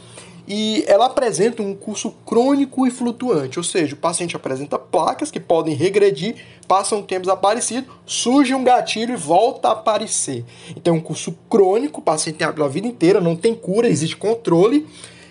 e 0.54 0.84
ela 0.86 1.06
apresenta 1.06 1.64
um 1.64 1.74
curso 1.74 2.12
crônico 2.26 2.86
e 2.86 2.92
flutuante, 2.92 3.58
ou 3.58 3.64
seja, 3.64 3.96
o 3.96 3.98
paciente 3.98 4.36
apresenta 4.36 4.78
placas 4.78 5.32
que 5.32 5.40
podem 5.40 5.74
regredir, 5.74 6.36
passam 6.68 7.00
um 7.00 7.04
tempo 7.04 7.22
desaparecido, 7.22 7.90
surge 8.06 8.54
um 8.54 8.62
gatilho 8.62 9.14
e 9.14 9.16
volta 9.16 9.70
a 9.70 9.72
aparecer. 9.72 10.44
Então 10.76 10.94
é 10.94 10.98
um 10.98 11.02
curso 11.02 11.34
crônico, 11.50 12.02
o 12.02 12.04
paciente 12.04 12.36
tem 12.36 12.46
a 12.46 12.68
vida 12.68 12.86
inteira, 12.86 13.22
não 13.22 13.34
tem 13.34 13.56
cura, 13.56 13.88
existe 13.88 14.18
controle 14.18 14.86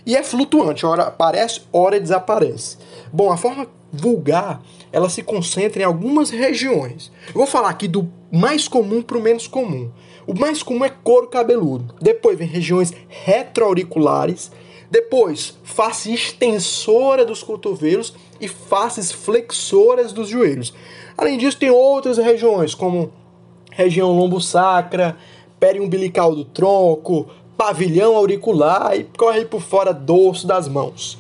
e 0.07 0.17
é 0.17 0.23
flutuante, 0.23 0.87
hora 0.87 1.03
aparece, 1.03 1.61
hora 1.71 2.01
desaparece. 2.01 2.79
Bom, 3.13 3.31
a 3.31 3.37
forma 3.37 3.67
vulgar, 3.93 4.63
ela 4.91 5.11
se 5.11 5.23
concentra 5.23 5.83
em 5.83 5.85
algumas 5.85 6.31
regiões. 6.31 7.13
Eu 7.29 7.35
vou 7.35 7.47
falar 7.47 7.69
aqui 7.69 7.87
do 7.87 8.11
mais 8.33 8.67
comum 8.67 9.03
para 9.03 9.19
o 9.19 9.23
menos 9.23 9.47
comum. 9.47 9.91
O 10.27 10.33
mais 10.33 10.63
comum 10.63 10.83
é 10.83 10.89
couro 10.89 11.27
cabeludo. 11.27 11.95
Depois 12.01 12.39
vem 12.39 12.49
regiões 12.49 12.91
retroauriculares, 13.07 14.51
depois, 14.91 15.57
face 15.63 16.13
extensora 16.13 17.25
dos 17.25 17.43
cotovelos 17.43 18.13
e 18.41 18.49
faces 18.49 19.13
flexoras 19.13 20.13
dos 20.13 20.29
joelhos. 20.29 20.75
Além 21.17 21.39
disso, 21.39 21.59
tem 21.59 21.71
outras 21.71 22.19
regiões, 22.19 22.75
como 22.75 23.13
região 23.71 24.11
lombo-sacra, 24.11 25.17
periumbilical 25.61 26.35
do 26.35 26.45
tronco, 26.45 27.29
pavilhão 27.57 28.17
auricular 28.17 28.97
e 28.97 29.05
corre 29.05 29.45
por 29.45 29.61
fora 29.61 29.93
dorso 29.93 30.47
das 30.47 30.67
mãos. 30.67 31.19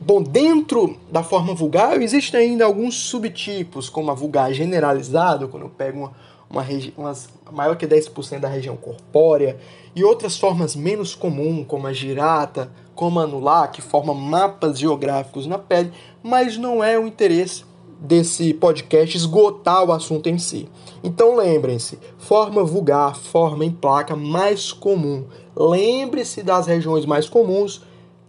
Bom, 0.00 0.22
dentro 0.22 0.96
da 1.10 1.22
forma 1.22 1.54
vulgar 1.54 2.00
existem 2.00 2.40
ainda 2.40 2.64
alguns 2.64 2.94
subtipos, 2.94 3.88
como 3.88 4.10
a 4.10 4.14
vulgar 4.14 4.52
generalizada, 4.52 5.46
quando 5.46 5.64
eu 5.64 5.68
pego 5.70 5.98
uma, 5.98 6.12
uma 6.48 6.64
umas, 6.96 7.28
maior 7.52 7.76
que 7.76 7.86
10% 7.86 8.40
da 8.40 8.48
região 8.48 8.76
corpórea, 8.76 9.58
e 9.94 10.04
outras 10.04 10.38
formas 10.38 10.76
menos 10.76 11.14
comuns, 11.14 11.66
como 11.66 11.86
a 11.86 11.92
girata, 11.92 12.70
como 12.98 13.20
anular, 13.20 13.70
que 13.70 13.80
forma 13.80 14.12
mapas 14.12 14.76
geográficos 14.76 15.46
na 15.46 15.56
pele, 15.56 15.92
mas 16.20 16.58
não 16.58 16.82
é 16.82 16.98
o 16.98 17.06
interesse 17.06 17.64
desse 18.00 18.52
podcast 18.52 19.16
esgotar 19.16 19.84
o 19.84 19.92
assunto 19.92 20.28
em 20.28 20.36
si. 20.36 20.68
Então 21.04 21.36
lembrem-se, 21.36 21.96
forma 22.18 22.64
vulgar, 22.64 23.14
forma 23.14 23.64
em 23.64 23.70
placa 23.70 24.16
mais 24.16 24.72
comum. 24.72 25.24
Lembre-se 25.56 26.42
das 26.42 26.66
regiões 26.66 27.06
mais 27.06 27.28
comuns 27.28 27.82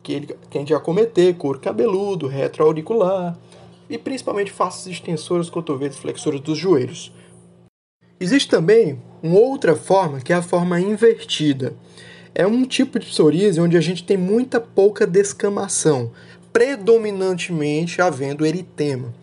que, 0.03 0.13
ele, 0.13 0.37
que 0.51 0.73
a 0.75 0.79
cometer, 0.79 1.35
couro 1.35 1.59
cabeludo, 1.59 2.27
retroauricular 2.27 3.35
e 3.89 3.97
principalmente 3.97 4.51
faces 4.51 4.85
extensoras, 4.85 5.49
cotovelos, 5.49 5.97
flexoras 5.97 6.41
dos 6.41 6.59
joelhos. 6.59 7.11
Existe 8.19 8.47
também 8.47 9.01
uma 9.23 9.39
outra 9.39 9.75
forma 9.75 10.21
que 10.21 10.31
é 10.31 10.35
a 10.35 10.43
forma 10.43 10.79
invertida 10.79 11.75
é 12.33 12.45
um 12.45 12.63
tipo 12.65 12.99
de 12.99 13.05
psoríase 13.05 13.59
onde 13.59 13.77
a 13.77 13.81
gente 13.81 14.03
tem 14.03 14.17
muita 14.17 14.59
pouca 14.59 15.05
descamação, 15.05 16.11
predominantemente 16.51 18.01
havendo 18.01 18.45
eritema. 18.45 19.13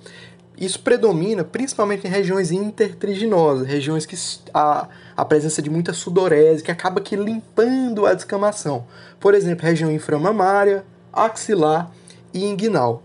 Isso 0.59 0.81
predomina 0.81 1.45
principalmente 1.45 2.07
em 2.07 2.11
regiões 2.11 2.51
intertriginosas, 2.51 3.67
regiões 3.67 4.07
que 4.07 4.17
a, 4.55 4.89
a 5.15 5.25
presença 5.25 5.61
de 5.61 5.69
muita 5.69 5.93
sudorese, 5.93 6.63
que 6.63 6.71
acaba 6.71 7.01
que 7.01 7.15
limpando 7.15 8.07
a 8.07 8.15
descamação. 8.15 8.87
Por 9.21 9.35
exemplo, 9.35 9.67
região 9.67 9.93
inframamária, 9.93 10.85
axilar 11.13 11.91
e 12.33 12.45
inguinal. 12.45 13.03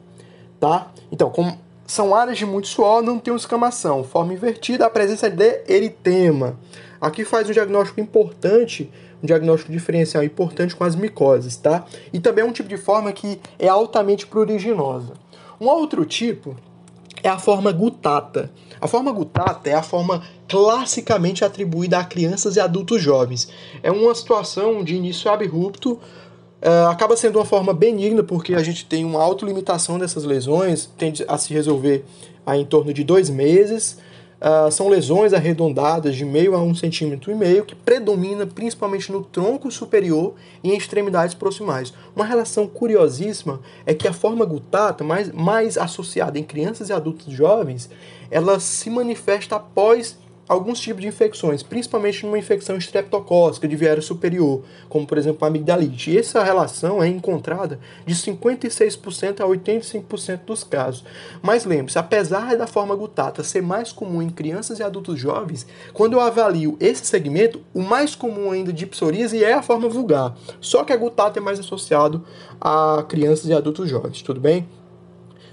Tá? 0.61 0.91
Então, 1.11 1.29
como 1.29 1.59
são 1.85 2.15
áreas 2.15 2.37
de 2.37 2.45
muito 2.45 2.69
suor, 2.69 3.01
não 3.01 3.19
tem 3.19 3.35
escamação. 3.35 4.01
Forma 4.01 4.33
invertida, 4.33 4.85
a 4.85 4.89
presença 4.89 5.29
de 5.29 5.63
eritema. 5.67 6.57
Aqui 7.01 7.25
faz 7.25 7.49
um 7.49 7.51
diagnóstico 7.51 7.99
importante 7.99 8.89
um 9.21 9.25
diagnóstico 9.25 9.71
diferencial 9.71 10.23
importante 10.23 10.75
com 10.75 10.83
as 10.83 10.95
micoses, 10.95 11.55
tá? 11.55 11.85
E 12.11 12.19
também 12.19 12.43
é 12.43 12.47
um 12.47 12.51
tipo 12.51 12.67
de 12.67 12.77
forma 12.77 13.11
que 13.11 13.39
é 13.59 13.67
altamente 13.67 14.25
pruriginosa. 14.25 15.13
Um 15.59 15.67
outro 15.67 16.05
tipo 16.05 16.55
é 17.21 17.29
a 17.29 17.37
forma 17.37 17.71
gutata. 17.71 18.51
A 18.79 18.87
forma 18.87 19.11
gutata 19.11 19.69
é 19.69 19.75
a 19.75 19.83
forma 19.83 20.23
classicamente 20.47 21.45
atribuída 21.45 21.99
a 21.99 22.03
crianças 22.03 22.55
e 22.55 22.59
adultos 22.59 23.01
jovens. 23.01 23.47
É 23.83 23.91
uma 23.91 24.15
situação 24.15 24.83
de 24.83 24.95
início 24.95 25.29
abrupto, 25.29 25.93
uh, 25.93 26.89
acaba 26.89 27.15
sendo 27.15 27.37
uma 27.37 27.45
forma 27.45 27.73
benigna 27.73 28.23
porque 28.23 28.55
a 28.55 28.63
gente 28.63 28.85
tem 28.85 29.05
uma 29.05 29.21
autolimitação 29.21 29.99
dessas 29.99 30.23
lesões, 30.23 30.89
tende 30.97 31.23
a 31.27 31.37
se 31.37 31.53
resolver 31.53 32.03
a 32.43 32.57
em 32.57 32.65
torno 32.65 32.91
de 32.91 33.03
dois 33.03 33.29
meses. 33.29 33.99
Uh, 34.41 34.71
são 34.71 34.89
lesões 34.89 35.33
arredondadas 35.33 36.15
de 36.15 36.25
meio 36.25 36.55
a 36.55 36.63
um 36.63 36.73
centímetro 36.73 37.31
e 37.31 37.35
meio 37.35 37.63
que 37.63 37.75
predomina 37.75 38.47
principalmente 38.47 39.11
no 39.11 39.23
tronco 39.23 39.69
superior 39.69 40.33
e 40.63 40.71
em 40.71 40.75
extremidades 40.75 41.35
proximais. 41.35 41.93
Uma 42.15 42.25
relação 42.25 42.65
curiosíssima 42.65 43.61
é 43.85 43.93
que 43.93 44.07
a 44.07 44.13
forma 44.13 44.43
gutata, 44.43 45.03
mais, 45.03 45.31
mais 45.31 45.77
associada 45.77 46.39
em 46.39 46.43
crianças 46.43 46.89
e 46.89 46.93
adultos 46.93 47.31
jovens, 47.31 47.87
ela 48.31 48.59
se 48.59 48.89
manifesta 48.89 49.57
após 49.57 50.17
alguns 50.47 50.79
tipos 50.79 51.01
de 51.01 51.07
infecções, 51.07 51.63
principalmente 51.63 52.25
numa 52.25 52.37
infecção 52.37 52.77
estreptocócica 52.77 53.67
de 53.67 53.75
viário 53.75 54.01
superior, 54.01 54.63
como 54.89 55.07
por 55.07 55.17
exemplo 55.17 55.45
a 55.45 55.47
amigdalite. 55.47 56.11
E 56.11 56.17
essa 56.17 56.43
relação 56.43 57.01
é 57.01 57.07
encontrada 57.07 57.79
de 58.05 58.13
56% 58.13 59.39
a 59.39 59.45
85% 59.45 60.45
dos 60.45 60.63
casos. 60.63 61.03
Mas 61.41 61.65
lembre-se, 61.65 61.97
apesar 61.97 62.57
da 62.57 62.67
forma 62.67 62.95
gutata 62.95 63.43
ser 63.43 63.61
mais 63.61 63.91
comum 63.91 64.21
em 64.21 64.29
crianças 64.29 64.79
e 64.79 64.83
adultos 64.83 65.19
jovens, 65.19 65.65
quando 65.93 66.13
eu 66.13 66.21
avalio 66.21 66.77
esse 66.79 67.05
segmento, 67.05 67.61
o 67.73 67.81
mais 67.81 68.15
comum 68.15 68.51
ainda 68.51 68.73
de 68.73 68.85
psoríase 68.85 69.43
é 69.43 69.53
a 69.53 69.61
forma 69.61 69.87
vulgar. 69.87 70.35
Só 70.59 70.83
que 70.83 70.93
a 70.93 70.97
gutata 70.97 71.39
é 71.39 71.41
mais 71.41 71.59
associado 71.59 72.25
a 72.59 73.05
crianças 73.07 73.45
e 73.45 73.53
adultos 73.53 73.89
jovens, 73.89 74.21
tudo 74.21 74.39
bem? 74.39 74.67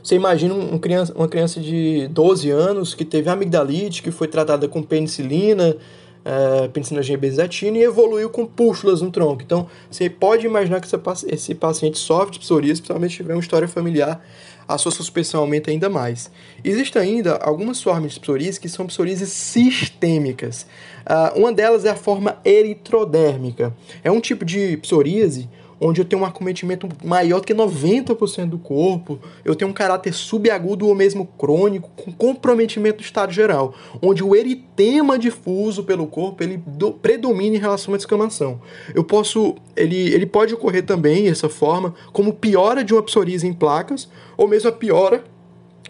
Você 0.08 0.14
imagina 0.14 0.54
um 0.54 0.78
criança, 0.78 1.12
uma 1.14 1.28
criança 1.28 1.60
de 1.60 2.08
12 2.08 2.48
anos 2.48 2.94
que 2.94 3.04
teve 3.04 3.28
amigdalite, 3.28 4.02
que 4.02 4.10
foi 4.10 4.26
tratada 4.26 4.66
com 4.66 4.82
penicilina, 4.82 5.76
é, 6.24 6.66
penicilina 6.68 7.02
G 7.02 7.14
benzatina 7.14 7.76
e 7.76 7.82
evoluiu 7.82 8.30
com 8.30 8.46
pústulas 8.46 9.02
no 9.02 9.10
tronco. 9.10 9.42
Então, 9.42 9.66
você 9.90 10.08
pode 10.08 10.46
imaginar 10.46 10.80
que 10.80 10.88
esse 11.30 11.54
paciente 11.54 11.98
sofre 11.98 12.30
de 12.30 12.38
psoríase, 12.38 12.80
principalmente 12.80 13.10
se 13.10 13.16
tiver 13.18 13.34
uma 13.34 13.40
história 13.42 13.68
familiar, 13.68 14.24
a 14.66 14.78
sua 14.78 14.90
suspensão 14.90 15.42
aumenta 15.42 15.70
ainda 15.70 15.90
mais. 15.90 16.30
Existem 16.64 17.02
ainda 17.02 17.36
algumas 17.36 17.82
formas 17.82 18.14
de 18.14 18.20
psoríase 18.20 18.58
que 18.58 18.68
são 18.70 18.86
psoríases 18.86 19.28
sistêmicas. 19.28 20.66
Uh, 21.04 21.38
uma 21.38 21.52
delas 21.52 21.84
é 21.84 21.90
a 21.90 21.96
forma 21.96 22.38
eritrodérmica. 22.46 23.76
É 24.02 24.10
um 24.10 24.20
tipo 24.20 24.46
de 24.46 24.78
psoríase 24.78 25.50
onde 25.80 26.00
eu 26.00 26.04
tenho 26.04 26.22
um 26.22 26.24
acometimento 26.24 26.88
maior 27.04 27.40
que 27.40 27.54
90% 27.54 28.46
do 28.46 28.58
corpo, 28.58 29.18
eu 29.44 29.54
tenho 29.54 29.70
um 29.70 29.74
caráter 29.74 30.12
subagudo 30.12 30.86
ou 30.86 30.94
mesmo 30.94 31.26
crônico, 31.26 31.90
com 31.96 32.12
comprometimento 32.12 32.98
do 32.98 33.02
estado 33.02 33.32
geral, 33.32 33.74
onde 34.02 34.22
o 34.22 34.34
eritema 34.34 35.18
difuso 35.18 35.84
pelo 35.84 36.06
corpo 36.06 36.42
ele 36.42 36.56
do, 36.66 36.92
predomina 36.92 37.56
em 37.56 37.60
relação 37.60 37.94
à 37.94 37.96
descamação. 37.96 38.60
Eu 38.94 39.04
posso, 39.04 39.56
ele, 39.76 40.12
ele 40.12 40.26
pode 40.26 40.54
ocorrer 40.54 40.84
também, 40.84 41.28
essa 41.28 41.48
forma, 41.48 41.94
como 42.12 42.32
piora 42.32 42.82
de 42.82 42.92
uma 42.92 43.02
psoríase 43.02 43.46
em 43.46 43.52
placas, 43.52 44.08
ou 44.36 44.48
mesmo 44.48 44.68
a 44.68 44.72
piora 44.72 45.24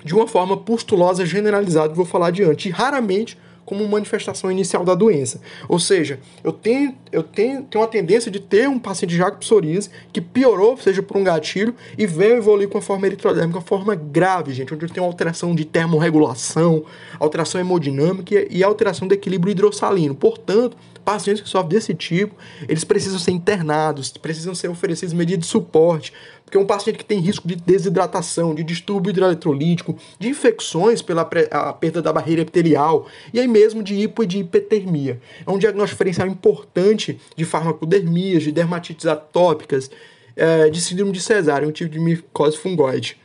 de 0.04 0.14
uma 0.14 0.26
forma 0.26 0.56
pustulosa 0.56 1.26
generalizada, 1.26 1.90
que 1.90 1.96
vou 1.96 2.06
falar 2.06 2.28
adiante. 2.28 2.68
E 2.68 2.70
raramente 2.70 3.36
como 3.68 3.86
manifestação 3.86 4.50
inicial 4.50 4.82
da 4.82 4.94
doença. 4.94 5.42
Ou 5.68 5.78
seja, 5.78 6.18
eu 6.42 6.50
tenho, 6.50 6.94
eu 7.12 7.22
tenho, 7.22 7.62
tenho 7.64 7.84
uma 7.84 7.90
tendência 7.90 8.30
de 8.30 8.40
ter 8.40 8.66
um 8.66 8.78
paciente 8.78 9.14
já 9.14 9.30
com 9.30 9.36
psoríase 9.38 9.90
que 10.10 10.22
piorou, 10.22 10.78
seja 10.78 11.02
por 11.02 11.18
um 11.18 11.22
gatilho, 11.22 11.74
e 11.98 12.06
veio 12.06 12.36
evoluir 12.36 12.66
com 12.70 12.78
a 12.78 12.80
forma 12.80 13.06
eritrodérmica, 13.06 13.58
uma 13.58 13.64
forma 13.64 13.94
grave, 13.94 14.54
gente, 14.54 14.72
onde 14.72 14.86
eu 14.86 14.88
tenho 14.88 15.04
alteração 15.04 15.54
de 15.54 15.66
termorregulação, 15.66 16.82
alteração 17.20 17.60
hemodinâmica 17.60 18.46
e 18.50 18.64
alteração 18.64 19.06
do 19.06 19.12
equilíbrio 19.12 19.50
hidrossalino. 19.50 20.14
Portanto, 20.14 20.74
pacientes 21.08 21.42
que 21.42 21.48
sofrem 21.48 21.70
desse 21.70 21.94
tipo, 21.94 22.36
eles 22.68 22.84
precisam 22.84 23.18
ser 23.18 23.30
internados, 23.30 24.10
precisam 24.10 24.54
ser 24.54 24.68
oferecidos 24.68 25.14
medidas 25.14 25.46
de 25.46 25.50
suporte, 25.50 26.12
porque 26.44 26.58
um 26.58 26.66
paciente 26.66 26.98
que 26.98 27.04
tem 27.04 27.18
risco 27.18 27.48
de 27.48 27.56
desidratação, 27.56 28.54
de 28.54 28.62
distúrbio 28.62 29.08
hidroeletrolítico, 29.08 29.96
de 30.18 30.28
infecções 30.28 31.00
pela 31.00 31.24
perda 31.24 32.02
da 32.02 32.12
barreira 32.12 32.42
epitelial 32.42 33.06
e 33.32 33.40
aí 33.40 33.48
mesmo 33.48 33.82
de 33.82 33.94
hipo 33.94 34.22
e 34.22 34.26
de 34.26 34.40
hipertermia. 34.40 35.18
É 35.46 35.50
um 35.50 35.56
diagnóstico 35.56 35.94
diferencial 35.94 36.28
importante 36.28 37.18
de 37.34 37.46
farmacodermias, 37.46 38.42
de 38.42 38.52
dermatites 38.52 39.06
atópicas, 39.06 39.90
é, 40.36 40.68
de 40.68 40.78
síndrome 40.78 41.12
de 41.12 41.22
cesárea, 41.22 41.66
um 41.66 41.72
tipo 41.72 41.88
de 41.88 41.98
micose 41.98 42.58
fungoide. 42.58 43.16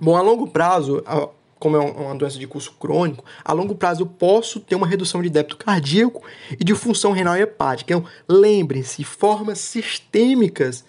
Bom, 0.00 0.14
a 0.14 0.22
longo 0.22 0.46
prazo, 0.46 1.02
como 1.58 1.76
é 1.76 1.80
uma 1.80 2.14
doença 2.14 2.38
de 2.38 2.46
curso 2.46 2.72
crônico, 2.78 3.24
a 3.44 3.52
longo 3.52 3.74
prazo 3.74 4.02
eu 4.02 4.06
posso 4.06 4.60
ter 4.60 4.74
uma 4.74 4.86
redução 4.86 5.22
de 5.22 5.30
débito 5.30 5.56
cardíaco 5.56 6.22
e 6.52 6.62
de 6.62 6.74
função 6.74 7.12
renal 7.12 7.36
e 7.36 7.40
hepática. 7.40 7.94
Então, 7.94 8.08
lembrem-se, 8.28 9.04
formas 9.04 9.58
sistêmicas 9.58 10.84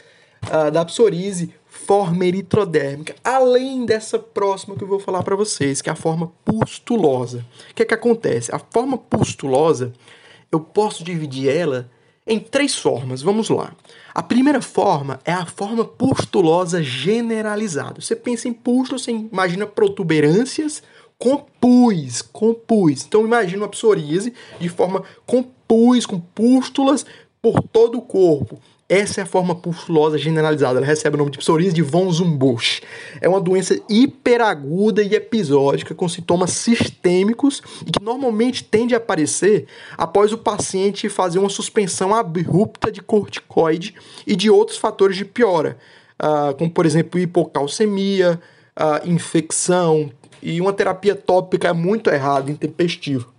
uh, 0.46 0.70
da 0.70 0.84
psoríase 0.84 1.54
forma 1.66 2.26
eritrodérmica, 2.26 3.16
além 3.24 3.86
dessa 3.86 4.18
próxima 4.18 4.76
que 4.76 4.84
eu 4.84 4.88
vou 4.88 5.00
falar 5.00 5.24
para 5.24 5.36
vocês, 5.36 5.82
que 5.82 5.90
é 5.90 5.94
a 5.94 5.96
forma 5.96 6.32
pustulosa. 6.44 7.46
O 7.72 7.74
que 7.74 7.84
é 7.84 7.86
que 7.86 7.94
acontece? 7.94 8.54
A 8.54 8.60
forma 8.60 8.98
pustulosa, 8.98 9.94
eu 10.52 10.60
posso 10.60 11.04
dividir 11.04 11.50
ela 11.50 11.90
em 12.28 12.40
três 12.40 12.76
formas. 12.76 13.22
Vamos 13.22 13.50
lá. 13.50 13.74
A 14.14 14.22
primeira 14.22 14.62
forma 14.62 15.20
é 15.24 15.32
a 15.32 15.46
forma 15.46 15.86
pustulosa 15.86 16.84
generalizada. 16.84 18.02
Você 18.02 18.16
pensa 18.16 18.48
em 18.48 18.54
pústulo, 18.54 19.00
você 19.00 19.12
imagina 19.12 19.66
protuberâncias 19.66 20.84
com 21.18 21.38
pus, 21.38 22.22
com 22.22 22.54
pus. 22.54 23.06
Então 23.06 23.26
imagina 23.26 23.64
uma 23.64 23.70
psoríase 23.70 24.34
de 24.60 24.70
forma 24.70 25.04
com 25.26 25.42
pus, 25.42 26.06
com 26.06 26.20
pústulas 26.20 27.06
por 27.42 27.62
todo 27.62 27.98
o 27.98 28.02
corpo. 28.02 28.60
Essa 28.90 29.20
é 29.20 29.24
a 29.24 29.28
forma 29.28 29.54
pustulosa 29.54 30.18
generalizada. 30.18 30.80
Ela 30.80 30.86
recebe 30.86 31.16
o 31.16 31.20
nome 31.20 31.32
de 31.32 31.38
psoríase 31.38 31.76
de 31.76 31.82
von 31.82 32.10
Zumbusch. 32.10 32.82
É 33.20 33.28
uma 33.28 33.42
doença 33.42 33.78
hiperaguda 33.90 35.04
e 35.04 35.14
episódica 35.14 35.94
com 35.94 36.08
sintomas 36.08 36.52
sistêmicos 36.52 37.62
e 37.86 37.92
que 37.92 38.02
normalmente 38.02 38.64
tende 38.64 38.94
a 38.94 38.98
aparecer 38.98 39.68
após 39.98 40.32
o 40.32 40.38
paciente 40.38 41.10
fazer 41.10 41.38
uma 41.38 41.50
suspensão 41.50 42.16
abrupta 42.16 42.90
de 42.90 43.02
corticoide 43.02 43.94
e 44.26 44.38
de 44.38 44.50
outros 44.50 44.78
fatores 44.78 45.18
de 45.18 45.26
piora, 45.26 45.78
uh, 46.22 46.56
como 46.56 46.72
por 46.72 46.86
exemplo 46.86 47.20
hipocalcemia, 47.20 48.40
uh, 48.80 49.06
infecção 49.06 50.10
e 50.42 50.62
uma 50.62 50.72
terapia 50.72 51.14
tópica 51.14 51.74
muito 51.74 52.10
errada, 52.10 52.50
intempestiva. 52.50 53.37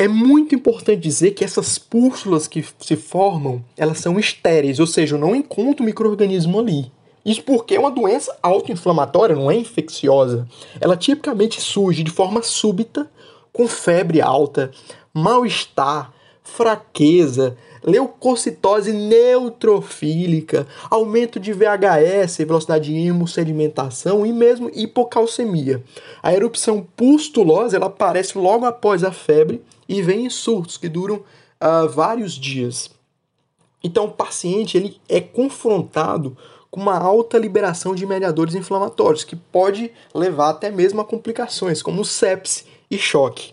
É 0.00 0.06
muito 0.06 0.54
importante 0.54 1.00
dizer 1.00 1.32
que 1.32 1.44
essas 1.44 1.76
pústulas 1.76 2.46
que 2.46 2.64
se 2.78 2.94
formam, 2.94 3.64
elas 3.76 3.98
são 3.98 4.16
estéreis, 4.16 4.78
ou 4.78 4.86
seja, 4.86 5.16
eu 5.16 5.20
não 5.20 5.34
encontro 5.34 5.84
microorganismo 5.84 6.60
ali. 6.60 6.92
Isso 7.26 7.42
porque 7.42 7.74
é 7.74 7.80
uma 7.80 7.90
doença 7.90 8.38
autoinflamatória, 8.40 9.34
não 9.34 9.50
é 9.50 9.56
infecciosa. 9.56 10.46
Ela 10.80 10.96
tipicamente 10.96 11.60
surge 11.60 12.04
de 12.04 12.12
forma 12.12 12.44
súbita, 12.44 13.10
com 13.52 13.66
febre 13.66 14.20
alta, 14.20 14.70
mal-estar, 15.12 16.12
fraqueza, 16.44 17.56
leucocitose 17.82 18.92
neutrofílica, 18.92 20.64
aumento 20.88 21.40
de 21.40 21.52
VHS, 21.52 22.38
velocidade 22.38 22.92
de 22.92 23.08
hemossedimentação 23.08 24.24
e 24.24 24.32
mesmo 24.32 24.70
hipocalcemia. 24.72 25.82
A 26.22 26.32
erupção 26.32 26.86
pustulosa 26.96 27.76
ela 27.76 27.86
aparece 27.86 28.38
logo 28.38 28.64
após 28.64 29.02
a 29.02 29.10
febre 29.10 29.60
e 29.88 30.02
vem 30.02 30.26
em 30.26 30.30
surtos 30.30 30.76
que 30.76 30.88
duram 30.88 31.16
uh, 31.16 31.88
vários 31.88 32.34
dias. 32.34 32.90
Então 33.82 34.06
o 34.06 34.12
paciente 34.12 34.76
ele 34.76 35.00
é 35.08 35.20
confrontado 35.20 36.36
com 36.70 36.80
uma 36.80 36.98
alta 36.98 37.38
liberação 37.38 37.94
de 37.94 38.04
mediadores 38.04 38.54
inflamatórios, 38.54 39.24
que 39.24 39.34
pode 39.34 39.90
levar 40.14 40.50
até 40.50 40.70
mesmo 40.70 41.00
a 41.00 41.04
complicações, 41.04 41.80
como 41.80 42.04
sepse 42.04 42.66
e 42.90 42.98
choque. 42.98 43.52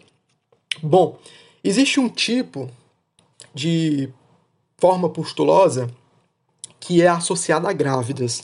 Bom, 0.83 1.17
existe 1.63 1.99
um 1.99 2.09
tipo 2.09 2.69
de 3.53 4.09
forma 4.77 5.09
pustulosa 5.09 5.89
que 6.79 7.01
é 7.01 7.07
associada 7.07 7.69
a 7.69 7.73
grávidas, 7.73 8.41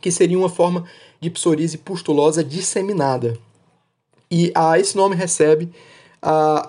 que 0.00 0.10
seria 0.10 0.38
uma 0.38 0.48
forma 0.48 0.84
de 1.20 1.30
psoríase 1.30 1.78
pustulosa 1.78 2.42
disseminada. 2.42 3.38
E 4.30 4.50
a 4.54 4.78
esse 4.78 4.96
nome 4.96 5.14
recebe 5.14 5.72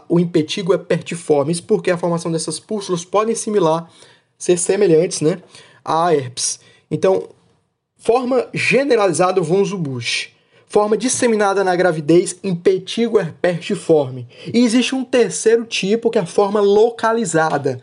o 0.09 0.19
impetigo 0.19 0.73
epertiforme. 0.73 1.51
Isso 1.51 1.63
porque 1.63 1.91
a 1.91 1.97
formação 1.97 2.31
dessas 2.31 2.59
pústulas 2.59 3.05
podem 3.05 3.35
similar, 3.35 3.89
ser 4.37 4.57
semelhantes 4.57 5.21
né, 5.21 5.41
a 5.83 6.13
herpes. 6.13 6.59
Então, 6.91 7.29
forma 7.97 8.47
generalizada 8.53 9.41
von 9.41 9.63
Busch. 9.77 10.29
Forma 10.67 10.97
disseminada 10.97 11.63
na 11.63 11.75
gravidez, 11.75 12.37
impetigo 12.43 13.19
epertiforme. 13.19 14.27
E 14.53 14.59
existe 14.65 14.93
um 14.93 15.05
terceiro 15.05 15.63
tipo, 15.63 16.09
que 16.09 16.17
é 16.17 16.21
a 16.21 16.25
forma 16.25 16.59
localizada, 16.59 17.79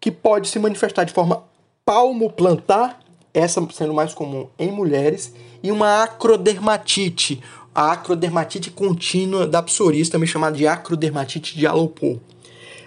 que 0.00 0.10
pode 0.10 0.48
se 0.48 0.58
manifestar 0.58 1.04
de 1.04 1.12
forma 1.12 1.44
palmoplantar, 1.84 3.00
essa 3.34 3.66
sendo 3.72 3.92
mais 3.92 4.14
comum 4.14 4.48
em 4.58 4.70
mulheres, 4.70 5.34
e 5.62 5.70
uma 5.70 6.02
acrodermatite, 6.02 7.42
a 7.74 7.92
acrodermatite 7.92 8.70
contínua 8.70 9.46
da 9.46 9.62
psoríase, 9.62 10.10
também 10.10 10.26
chamada 10.26 10.56
de 10.56 10.66
acrodermatite 10.66 11.56
de 11.56 11.66
Alopor. 11.66 12.18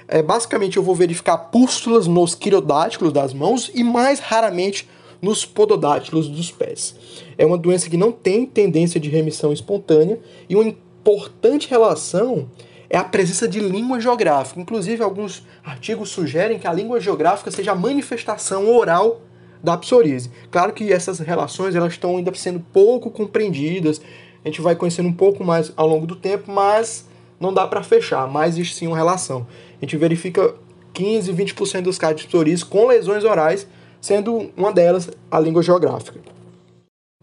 É, 0.08 0.22
basicamente, 0.22 0.78
eu 0.78 0.84
vou 0.84 0.94
verificar 0.94 1.38
pústulas 1.38 2.08
nos 2.08 2.36
quirodátilos 2.36 3.14
das 3.14 3.34
mãos 3.34 3.72
e, 3.74 3.84
mais 3.84 4.20
raramente, 4.20 4.88
nos 5.22 5.46
pododátilos 5.46 6.28
dos 6.28 6.52
pés. 6.52 6.96
É 7.38 7.46
uma 7.46 7.58
doença 7.58 7.90
que 7.90 7.96
não 7.96 8.12
tem 8.12 8.46
tendência 8.46 9.00
de 9.00 9.10
remissão 9.10 9.54
espontânea 9.54 10.20
e 10.50 10.56
uma 10.56 10.66
importante 10.66 11.70
relação 11.70 12.50
é 12.90 12.98
a 12.98 13.04
presença 13.04 13.48
de 13.48 13.60
língua 13.60 14.00
geográfica. 14.00 14.60
Inclusive, 14.60 15.02
alguns 15.02 15.44
artigos 15.64 16.10
sugerem 16.10 16.60
que 16.60 16.68
a 16.68 16.74
língua 16.74 17.00
geográfica 17.00 17.50
seja 17.50 17.72
a 17.72 17.76
manifestação 17.76 18.70
oral 18.70 19.22
da 19.64 19.78
psoríase. 19.78 20.30
Claro 20.52 20.74
que 20.74 20.92
essas 20.92 21.20
relações 21.20 21.74
elas 21.74 21.94
estão 21.94 22.18
ainda 22.18 22.32
sendo 22.36 22.60
pouco 22.60 23.10
compreendidas, 23.10 24.02
a 24.44 24.48
gente 24.48 24.62
vai 24.62 24.76
conhecendo 24.76 25.10
um 25.10 25.14
pouco 25.14 25.44
mais 25.44 25.72
ao 25.76 25.88
longo 25.88 26.06
do 26.06 26.16
tempo, 26.16 26.52
mas 26.52 27.08
não 27.40 27.54
dá 27.54 27.66
para 27.68 27.84
fechar, 27.84 28.28
mas 28.28 28.56
existe 28.56 28.76
sim 28.76 28.88
uma 28.88 28.98
relação. 28.98 29.48
A 29.82 29.86
gente 29.86 29.98
verifica 29.98 30.56
15, 30.94 31.34
20% 31.34 31.82
dos 31.82 31.98
casos 31.98 32.22
de 32.22 32.28
psoríase 32.28 32.66
com 32.66 32.88
lesões 32.88 33.24
orais, 33.24 33.68
sendo 34.00 34.52
uma 34.56 34.72
delas 34.72 35.10
a 35.32 35.40
língua 35.40 35.64
geográfica. 35.64 36.20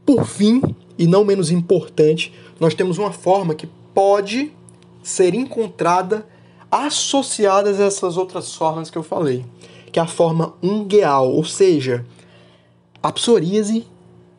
Por 0.04 0.24
fim, 0.26 0.62
e 0.98 1.06
não 1.06 1.24
menos 1.24 1.50
importante, 1.50 2.32
nós 2.58 2.74
temos 2.74 2.98
uma 2.98 3.12
forma 3.12 3.54
que 3.54 3.68
pode 3.94 4.52
ser 5.02 5.34
encontrada 5.34 6.26
associadas 6.70 7.80
a 7.80 7.84
essas 7.84 8.16
outras 8.16 8.54
formas 8.54 8.90
que 8.90 8.98
eu 8.98 9.02
falei, 9.02 9.44
que 9.90 9.98
é 9.98 10.02
a 10.02 10.06
forma 10.06 10.54
ungueal, 10.62 11.30
ou 11.30 11.44
seja, 11.44 12.04
a 13.02 13.10
psoríase, 13.10 13.86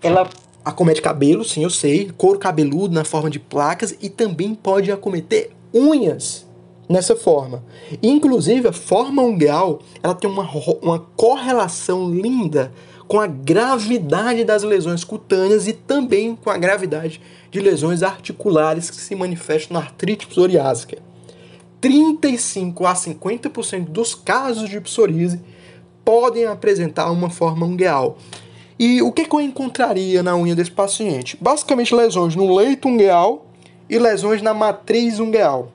ela 0.02 0.30
acomete 0.64 1.02
cabelo, 1.02 1.44
sim, 1.44 1.64
eu 1.64 1.70
sei, 1.70 2.12
couro 2.18 2.40
cabeludo 2.40 2.94
na 2.94 3.04
forma 3.04 3.30
de 3.30 3.40
placas 3.40 3.96
e 4.02 4.10
também 4.10 4.54
pode 4.54 4.92
acometer 4.92 5.52
unhas 5.74 6.46
nessa 6.88 7.16
forma. 7.16 7.64
Inclusive, 8.02 8.68
a 8.68 8.74
forma 8.74 9.22
ungueal, 9.22 9.80
ela 10.04 10.14
tem 10.14 10.30
uma, 10.30 10.50
uma 10.82 11.00
correlação 11.16 12.10
linda 12.14 12.72
com 13.08 13.20
a 13.20 13.28
gravidade 13.28 14.44
das 14.44 14.64
lesões 14.64 15.04
cutâneas 15.04 15.68
e 15.68 15.74
também 15.74 16.36
com 16.36 16.50
a 16.50 16.58
gravidade 16.58 17.22
de 17.50 17.60
lesões 17.60 18.04
articulares 18.04 18.90
que 18.90 18.98
se 18.98 19.16
manifestam 19.16 19.78
na 19.78 19.86
artrite 19.86 20.28
psoriásica. 20.28 20.98
35 21.82 22.86
a 22.86 22.94
50% 22.94 23.86
dos 23.86 24.14
casos 24.14 24.70
de 24.70 24.80
psoríase 24.80 25.42
podem 26.06 26.46
apresentar 26.46 27.12
uma 27.12 27.30
forma 27.30 27.66
ungueal. 27.66 28.18
E 28.84 29.00
o 29.04 29.12
que, 29.12 29.26
que 29.26 29.36
eu 29.36 29.40
encontraria 29.40 30.24
na 30.24 30.36
unha 30.36 30.56
desse 30.56 30.72
paciente? 30.72 31.38
Basicamente 31.40 31.94
lesões 31.94 32.36
no 32.36 32.56
leito 32.56 32.88
ungueal 32.88 33.46
e 33.88 34.00
lesões 34.00 34.42
na 34.42 34.56
matriz 34.56 35.20
ungueal. 35.20 35.72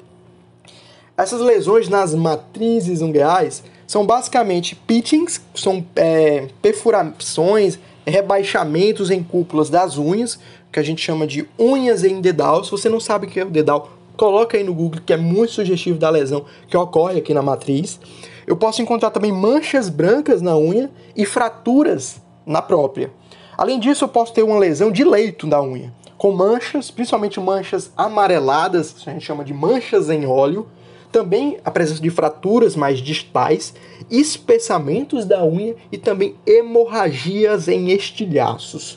Essas 1.17 1.41
lesões 1.41 1.89
nas 1.89 2.17
matrizes 2.17 3.03
ungueais 3.03 3.63
são 3.87 4.05
basicamente 4.05 4.75
pitchings, 4.75 5.41
são 5.55 5.87
é, 5.95 6.49
perfurações, 6.61 7.79
rebaixamentos 8.05 9.09
em 9.09 9.23
cúpulas 9.23 9.71
das 9.71 9.97
unhas, 9.97 10.41
que 10.73 10.81
a 10.81 10.83
gente 10.83 11.01
chama 11.01 11.29
de 11.29 11.49
unhas 11.57 12.03
em 12.03 12.21
dedal. 12.21 12.65
Se 12.65 12.73
você 12.73 12.89
não 12.89 12.99
sabe 12.99 13.29
o 13.29 13.31
que 13.31 13.39
é 13.39 13.45
o 13.45 13.51
dedal, 13.51 13.89
coloca 14.17 14.57
aí 14.57 14.65
no 14.65 14.75
Google, 14.75 15.01
que 15.07 15.13
é 15.13 15.17
muito 15.17 15.53
sugestivo 15.53 15.97
da 15.97 16.11
lesão 16.11 16.45
que 16.67 16.77
ocorre 16.77 17.21
aqui 17.21 17.33
na 17.33 17.41
matriz. 17.41 18.01
Eu 18.49 18.57
posso 18.57 18.83
encontrar 18.83 19.11
também 19.13 19.31
manchas 19.31 19.89
brancas 19.89 20.43
na 20.43 20.59
unha 20.59 20.91
e 21.15 21.25
fraturas 21.25 22.26
na 22.47 22.63
própria. 22.63 23.11
Além 23.59 23.81
disso, 23.81 24.05
eu 24.05 24.09
posso 24.09 24.33
ter 24.33 24.43
uma 24.43 24.59
lesão 24.59 24.91
de 24.91 25.03
leito 25.03 25.47
da 25.47 25.61
unha, 25.61 25.93
com 26.17 26.33
manchas, 26.33 26.91
principalmente 26.91 27.41
manchas 27.41 27.91
amareladas, 27.97 28.93
que 28.93 29.11
a 29.11 29.13
gente 29.13 29.25
chama 29.25 29.45
de 29.45 29.53
manchas 29.53 30.09
em 30.09 30.25
óleo, 30.27 30.67
também 31.11 31.59
a 31.65 31.71
presença 31.71 32.03
de 32.03 32.11
fraturas 32.11 32.77
mais 32.77 32.99
distais, 32.99 33.75
espessamentos 34.11 35.25
da 35.25 35.45
unha 35.45 35.75
e 35.91 35.97
também 35.97 36.37
hemorragias 36.47 37.69
em 37.69 37.91
estilhaços. 37.91 38.95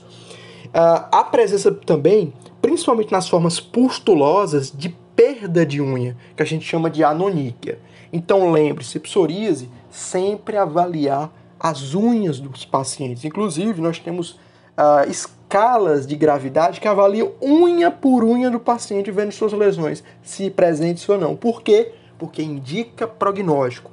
Uh, 0.65 1.07
a 1.11 1.23
presença 1.23 1.71
também, 1.71 2.33
principalmente 2.61 3.11
nas 3.11 3.27
formas 3.27 3.59
pustulosas, 3.59 4.71
de 4.75 4.89
perda 5.15 5.65
de 5.65 5.81
unha, 5.81 6.15
que 6.35 6.43
a 6.43 6.45
gente 6.45 6.65
chama 6.65 6.89
de 6.89 7.03
anoníquia. 7.03 7.79
Então 8.11 8.51
lembre-se, 8.51 8.99
psoríase, 8.99 9.69
sempre 9.89 10.57
avaliar 10.57 11.31
as 11.59 11.93
unhas 11.93 12.39
dos 12.39 12.65
pacientes. 12.65 13.25
Inclusive, 13.25 13.81
nós 13.81 13.99
temos 13.99 14.31
uh, 14.31 15.09
escalas 15.09 16.07
de 16.07 16.15
gravidade 16.15 16.79
que 16.79 16.87
avaliam 16.87 17.31
unha 17.41 17.91
por 17.91 18.23
unha 18.23 18.49
do 18.49 18.59
paciente, 18.59 19.11
vendo 19.11 19.31
suas 19.31 19.51
lesões, 19.51 20.03
se 20.23 20.49
presentes 20.49 21.07
ou 21.09 21.17
não. 21.17 21.35
Por 21.35 21.61
quê? 21.61 21.91
Porque 22.17 22.41
indica 22.41 23.07
prognóstico, 23.07 23.91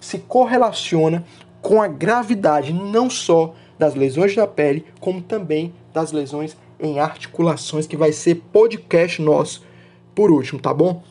se 0.00 0.18
correlaciona 0.18 1.24
com 1.60 1.80
a 1.82 1.86
gravidade 1.86 2.72
não 2.72 3.08
só 3.08 3.54
das 3.78 3.94
lesões 3.94 4.34
da 4.34 4.46
pele, 4.46 4.86
como 5.00 5.20
também 5.20 5.72
das 5.92 6.12
lesões 6.12 6.56
em 6.80 6.98
articulações, 6.98 7.86
que 7.86 7.96
vai 7.96 8.12
ser 8.12 8.36
podcast 8.52 9.20
nosso 9.20 9.64
por 10.14 10.30
último, 10.30 10.60
tá 10.60 10.74
bom? 10.74 11.02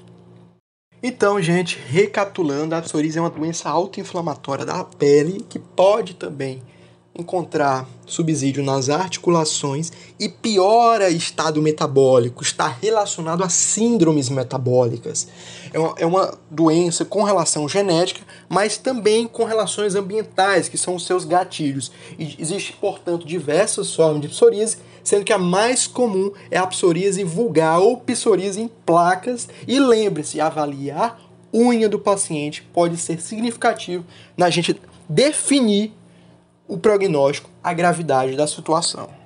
Então, 1.03 1.41
gente, 1.41 1.79
recapitulando, 1.87 2.75
a 2.75 2.81
psoríase 2.81 3.17
é 3.17 3.21
uma 3.21 3.29
doença 3.29 3.67
autoinflamatória 3.67 4.63
da 4.63 4.83
pele 4.83 5.43
que 5.49 5.57
pode 5.57 6.13
também 6.13 6.61
encontrar 7.17 7.87
subsídio 8.05 8.63
nas 8.63 8.87
articulações 8.87 9.91
e 10.19 10.29
piora 10.29 11.09
estado 11.09 11.61
metabólico, 11.61 12.43
está 12.43 12.67
relacionado 12.67 13.43
a 13.43 13.49
síndromes 13.49 14.29
metabólicas. 14.29 15.27
É 15.73 15.79
uma, 15.79 15.95
é 15.97 16.05
uma 16.05 16.37
doença 16.49 17.03
com 17.03 17.23
relação 17.23 17.67
genética, 17.67 18.21
mas 18.47 18.77
também 18.77 19.27
com 19.27 19.43
relações 19.43 19.95
ambientais, 19.95 20.69
que 20.69 20.77
são 20.77 20.95
os 20.95 21.05
seus 21.05 21.25
gatilhos. 21.25 21.91
E 22.17 22.35
existe, 22.39 22.73
portanto, 22.73 23.25
diversas 23.25 23.93
formas 23.93 24.21
de 24.21 24.29
psoríase 24.29 24.77
sendo 25.03 25.25
que 25.25 25.33
a 25.33 25.37
mais 25.37 25.87
comum 25.87 26.31
é 26.49 26.57
a 26.57 26.67
psoríase 26.67 27.23
vulgar 27.23 27.79
ou 27.79 27.97
psoríase 27.97 28.61
em 28.61 28.67
placas. 28.67 29.47
E 29.67 29.79
lembre-se, 29.79 30.41
avaliar 30.41 31.19
unha 31.53 31.89
do 31.89 31.99
paciente 31.99 32.63
pode 32.73 32.97
ser 32.97 33.19
significativo 33.21 34.05
na 34.37 34.49
gente 34.49 34.79
definir 35.07 35.93
o 36.67 36.77
prognóstico, 36.77 37.49
a 37.61 37.73
gravidade 37.73 38.35
da 38.35 38.47
situação. 38.47 39.21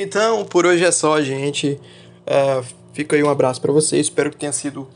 Então, 0.00 0.44
por 0.44 0.64
hoje 0.64 0.84
é 0.84 0.92
só, 0.92 1.20
gente. 1.20 1.80
É, 2.24 2.62
Fica 2.98 3.14
aí 3.14 3.22
um 3.22 3.30
abraço 3.30 3.60
para 3.60 3.72
vocês. 3.72 4.06
Espero 4.06 4.28
que 4.28 4.36
tenha 4.36 4.50
sido 4.50 4.88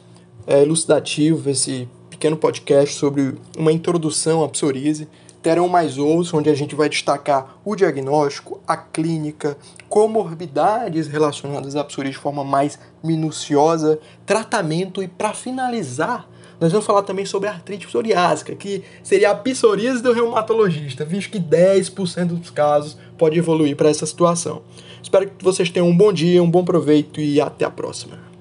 é, 0.44 0.60
elucidativo 0.60 1.48
esse 1.48 1.88
pequeno 2.10 2.36
podcast 2.36 2.96
sobre 2.96 3.36
uma 3.56 3.70
introdução 3.70 4.42
à 4.42 4.48
psoríase. 4.48 5.06
Terão 5.40 5.68
mais 5.68 5.98
outros, 5.98 6.34
onde 6.34 6.50
a 6.50 6.54
gente 6.56 6.74
vai 6.74 6.88
destacar 6.88 7.58
o 7.64 7.76
diagnóstico, 7.76 8.60
a 8.66 8.76
clínica, 8.76 9.56
comorbidades 9.88 11.06
relacionadas 11.06 11.76
à 11.76 11.84
psoríase 11.84 12.16
de 12.16 12.20
forma 12.20 12.42
mais 12.42 12.76
minuciosa, 13.04 14.00
tratamento 14.26 15.00
e, 15.00 15.06
para 15.06 15.32
finalizar, 15.32 16.28
nós 16.60 16.72
vamos 16.72 16.84
falar 16.84 17.02
também 17.02 17.24
sobre 17.24 17.48
a 17.48 17.52
artrite 17.52 17.86
psoriásica, 17.86 18.56
que 18.56 18.82
seria 19.04 19.30
a 19.30 19.34
psoríase 19.36 20.02
do 20.02 20.12
reumatologista, 20.12 21.04
visto 21.04 21.30
que 21.30 21.38
10% 21.38 22.26
dos 22.26 22.50
casos 22.50 22.96
pode 23.16 23.38
evoluir 23.38 23.76
para 23.76 23.90
essa 23.90 24.06
situação. 24.06 24.62
Espero 25.02 25.26
que 25.26 25.44
vocês 25.44 25.68
tenham 25.70 25.88
um 25.88 25.96
bom 25.96 26.12
dia, 26.12 26.42
um 26.42 26.50
bom 26.50 26.64
proveito 26.64 27.20
e 27.20 27.40
até 27.40 27.64
a 27.64 27.70
próxima. 27.70 28.31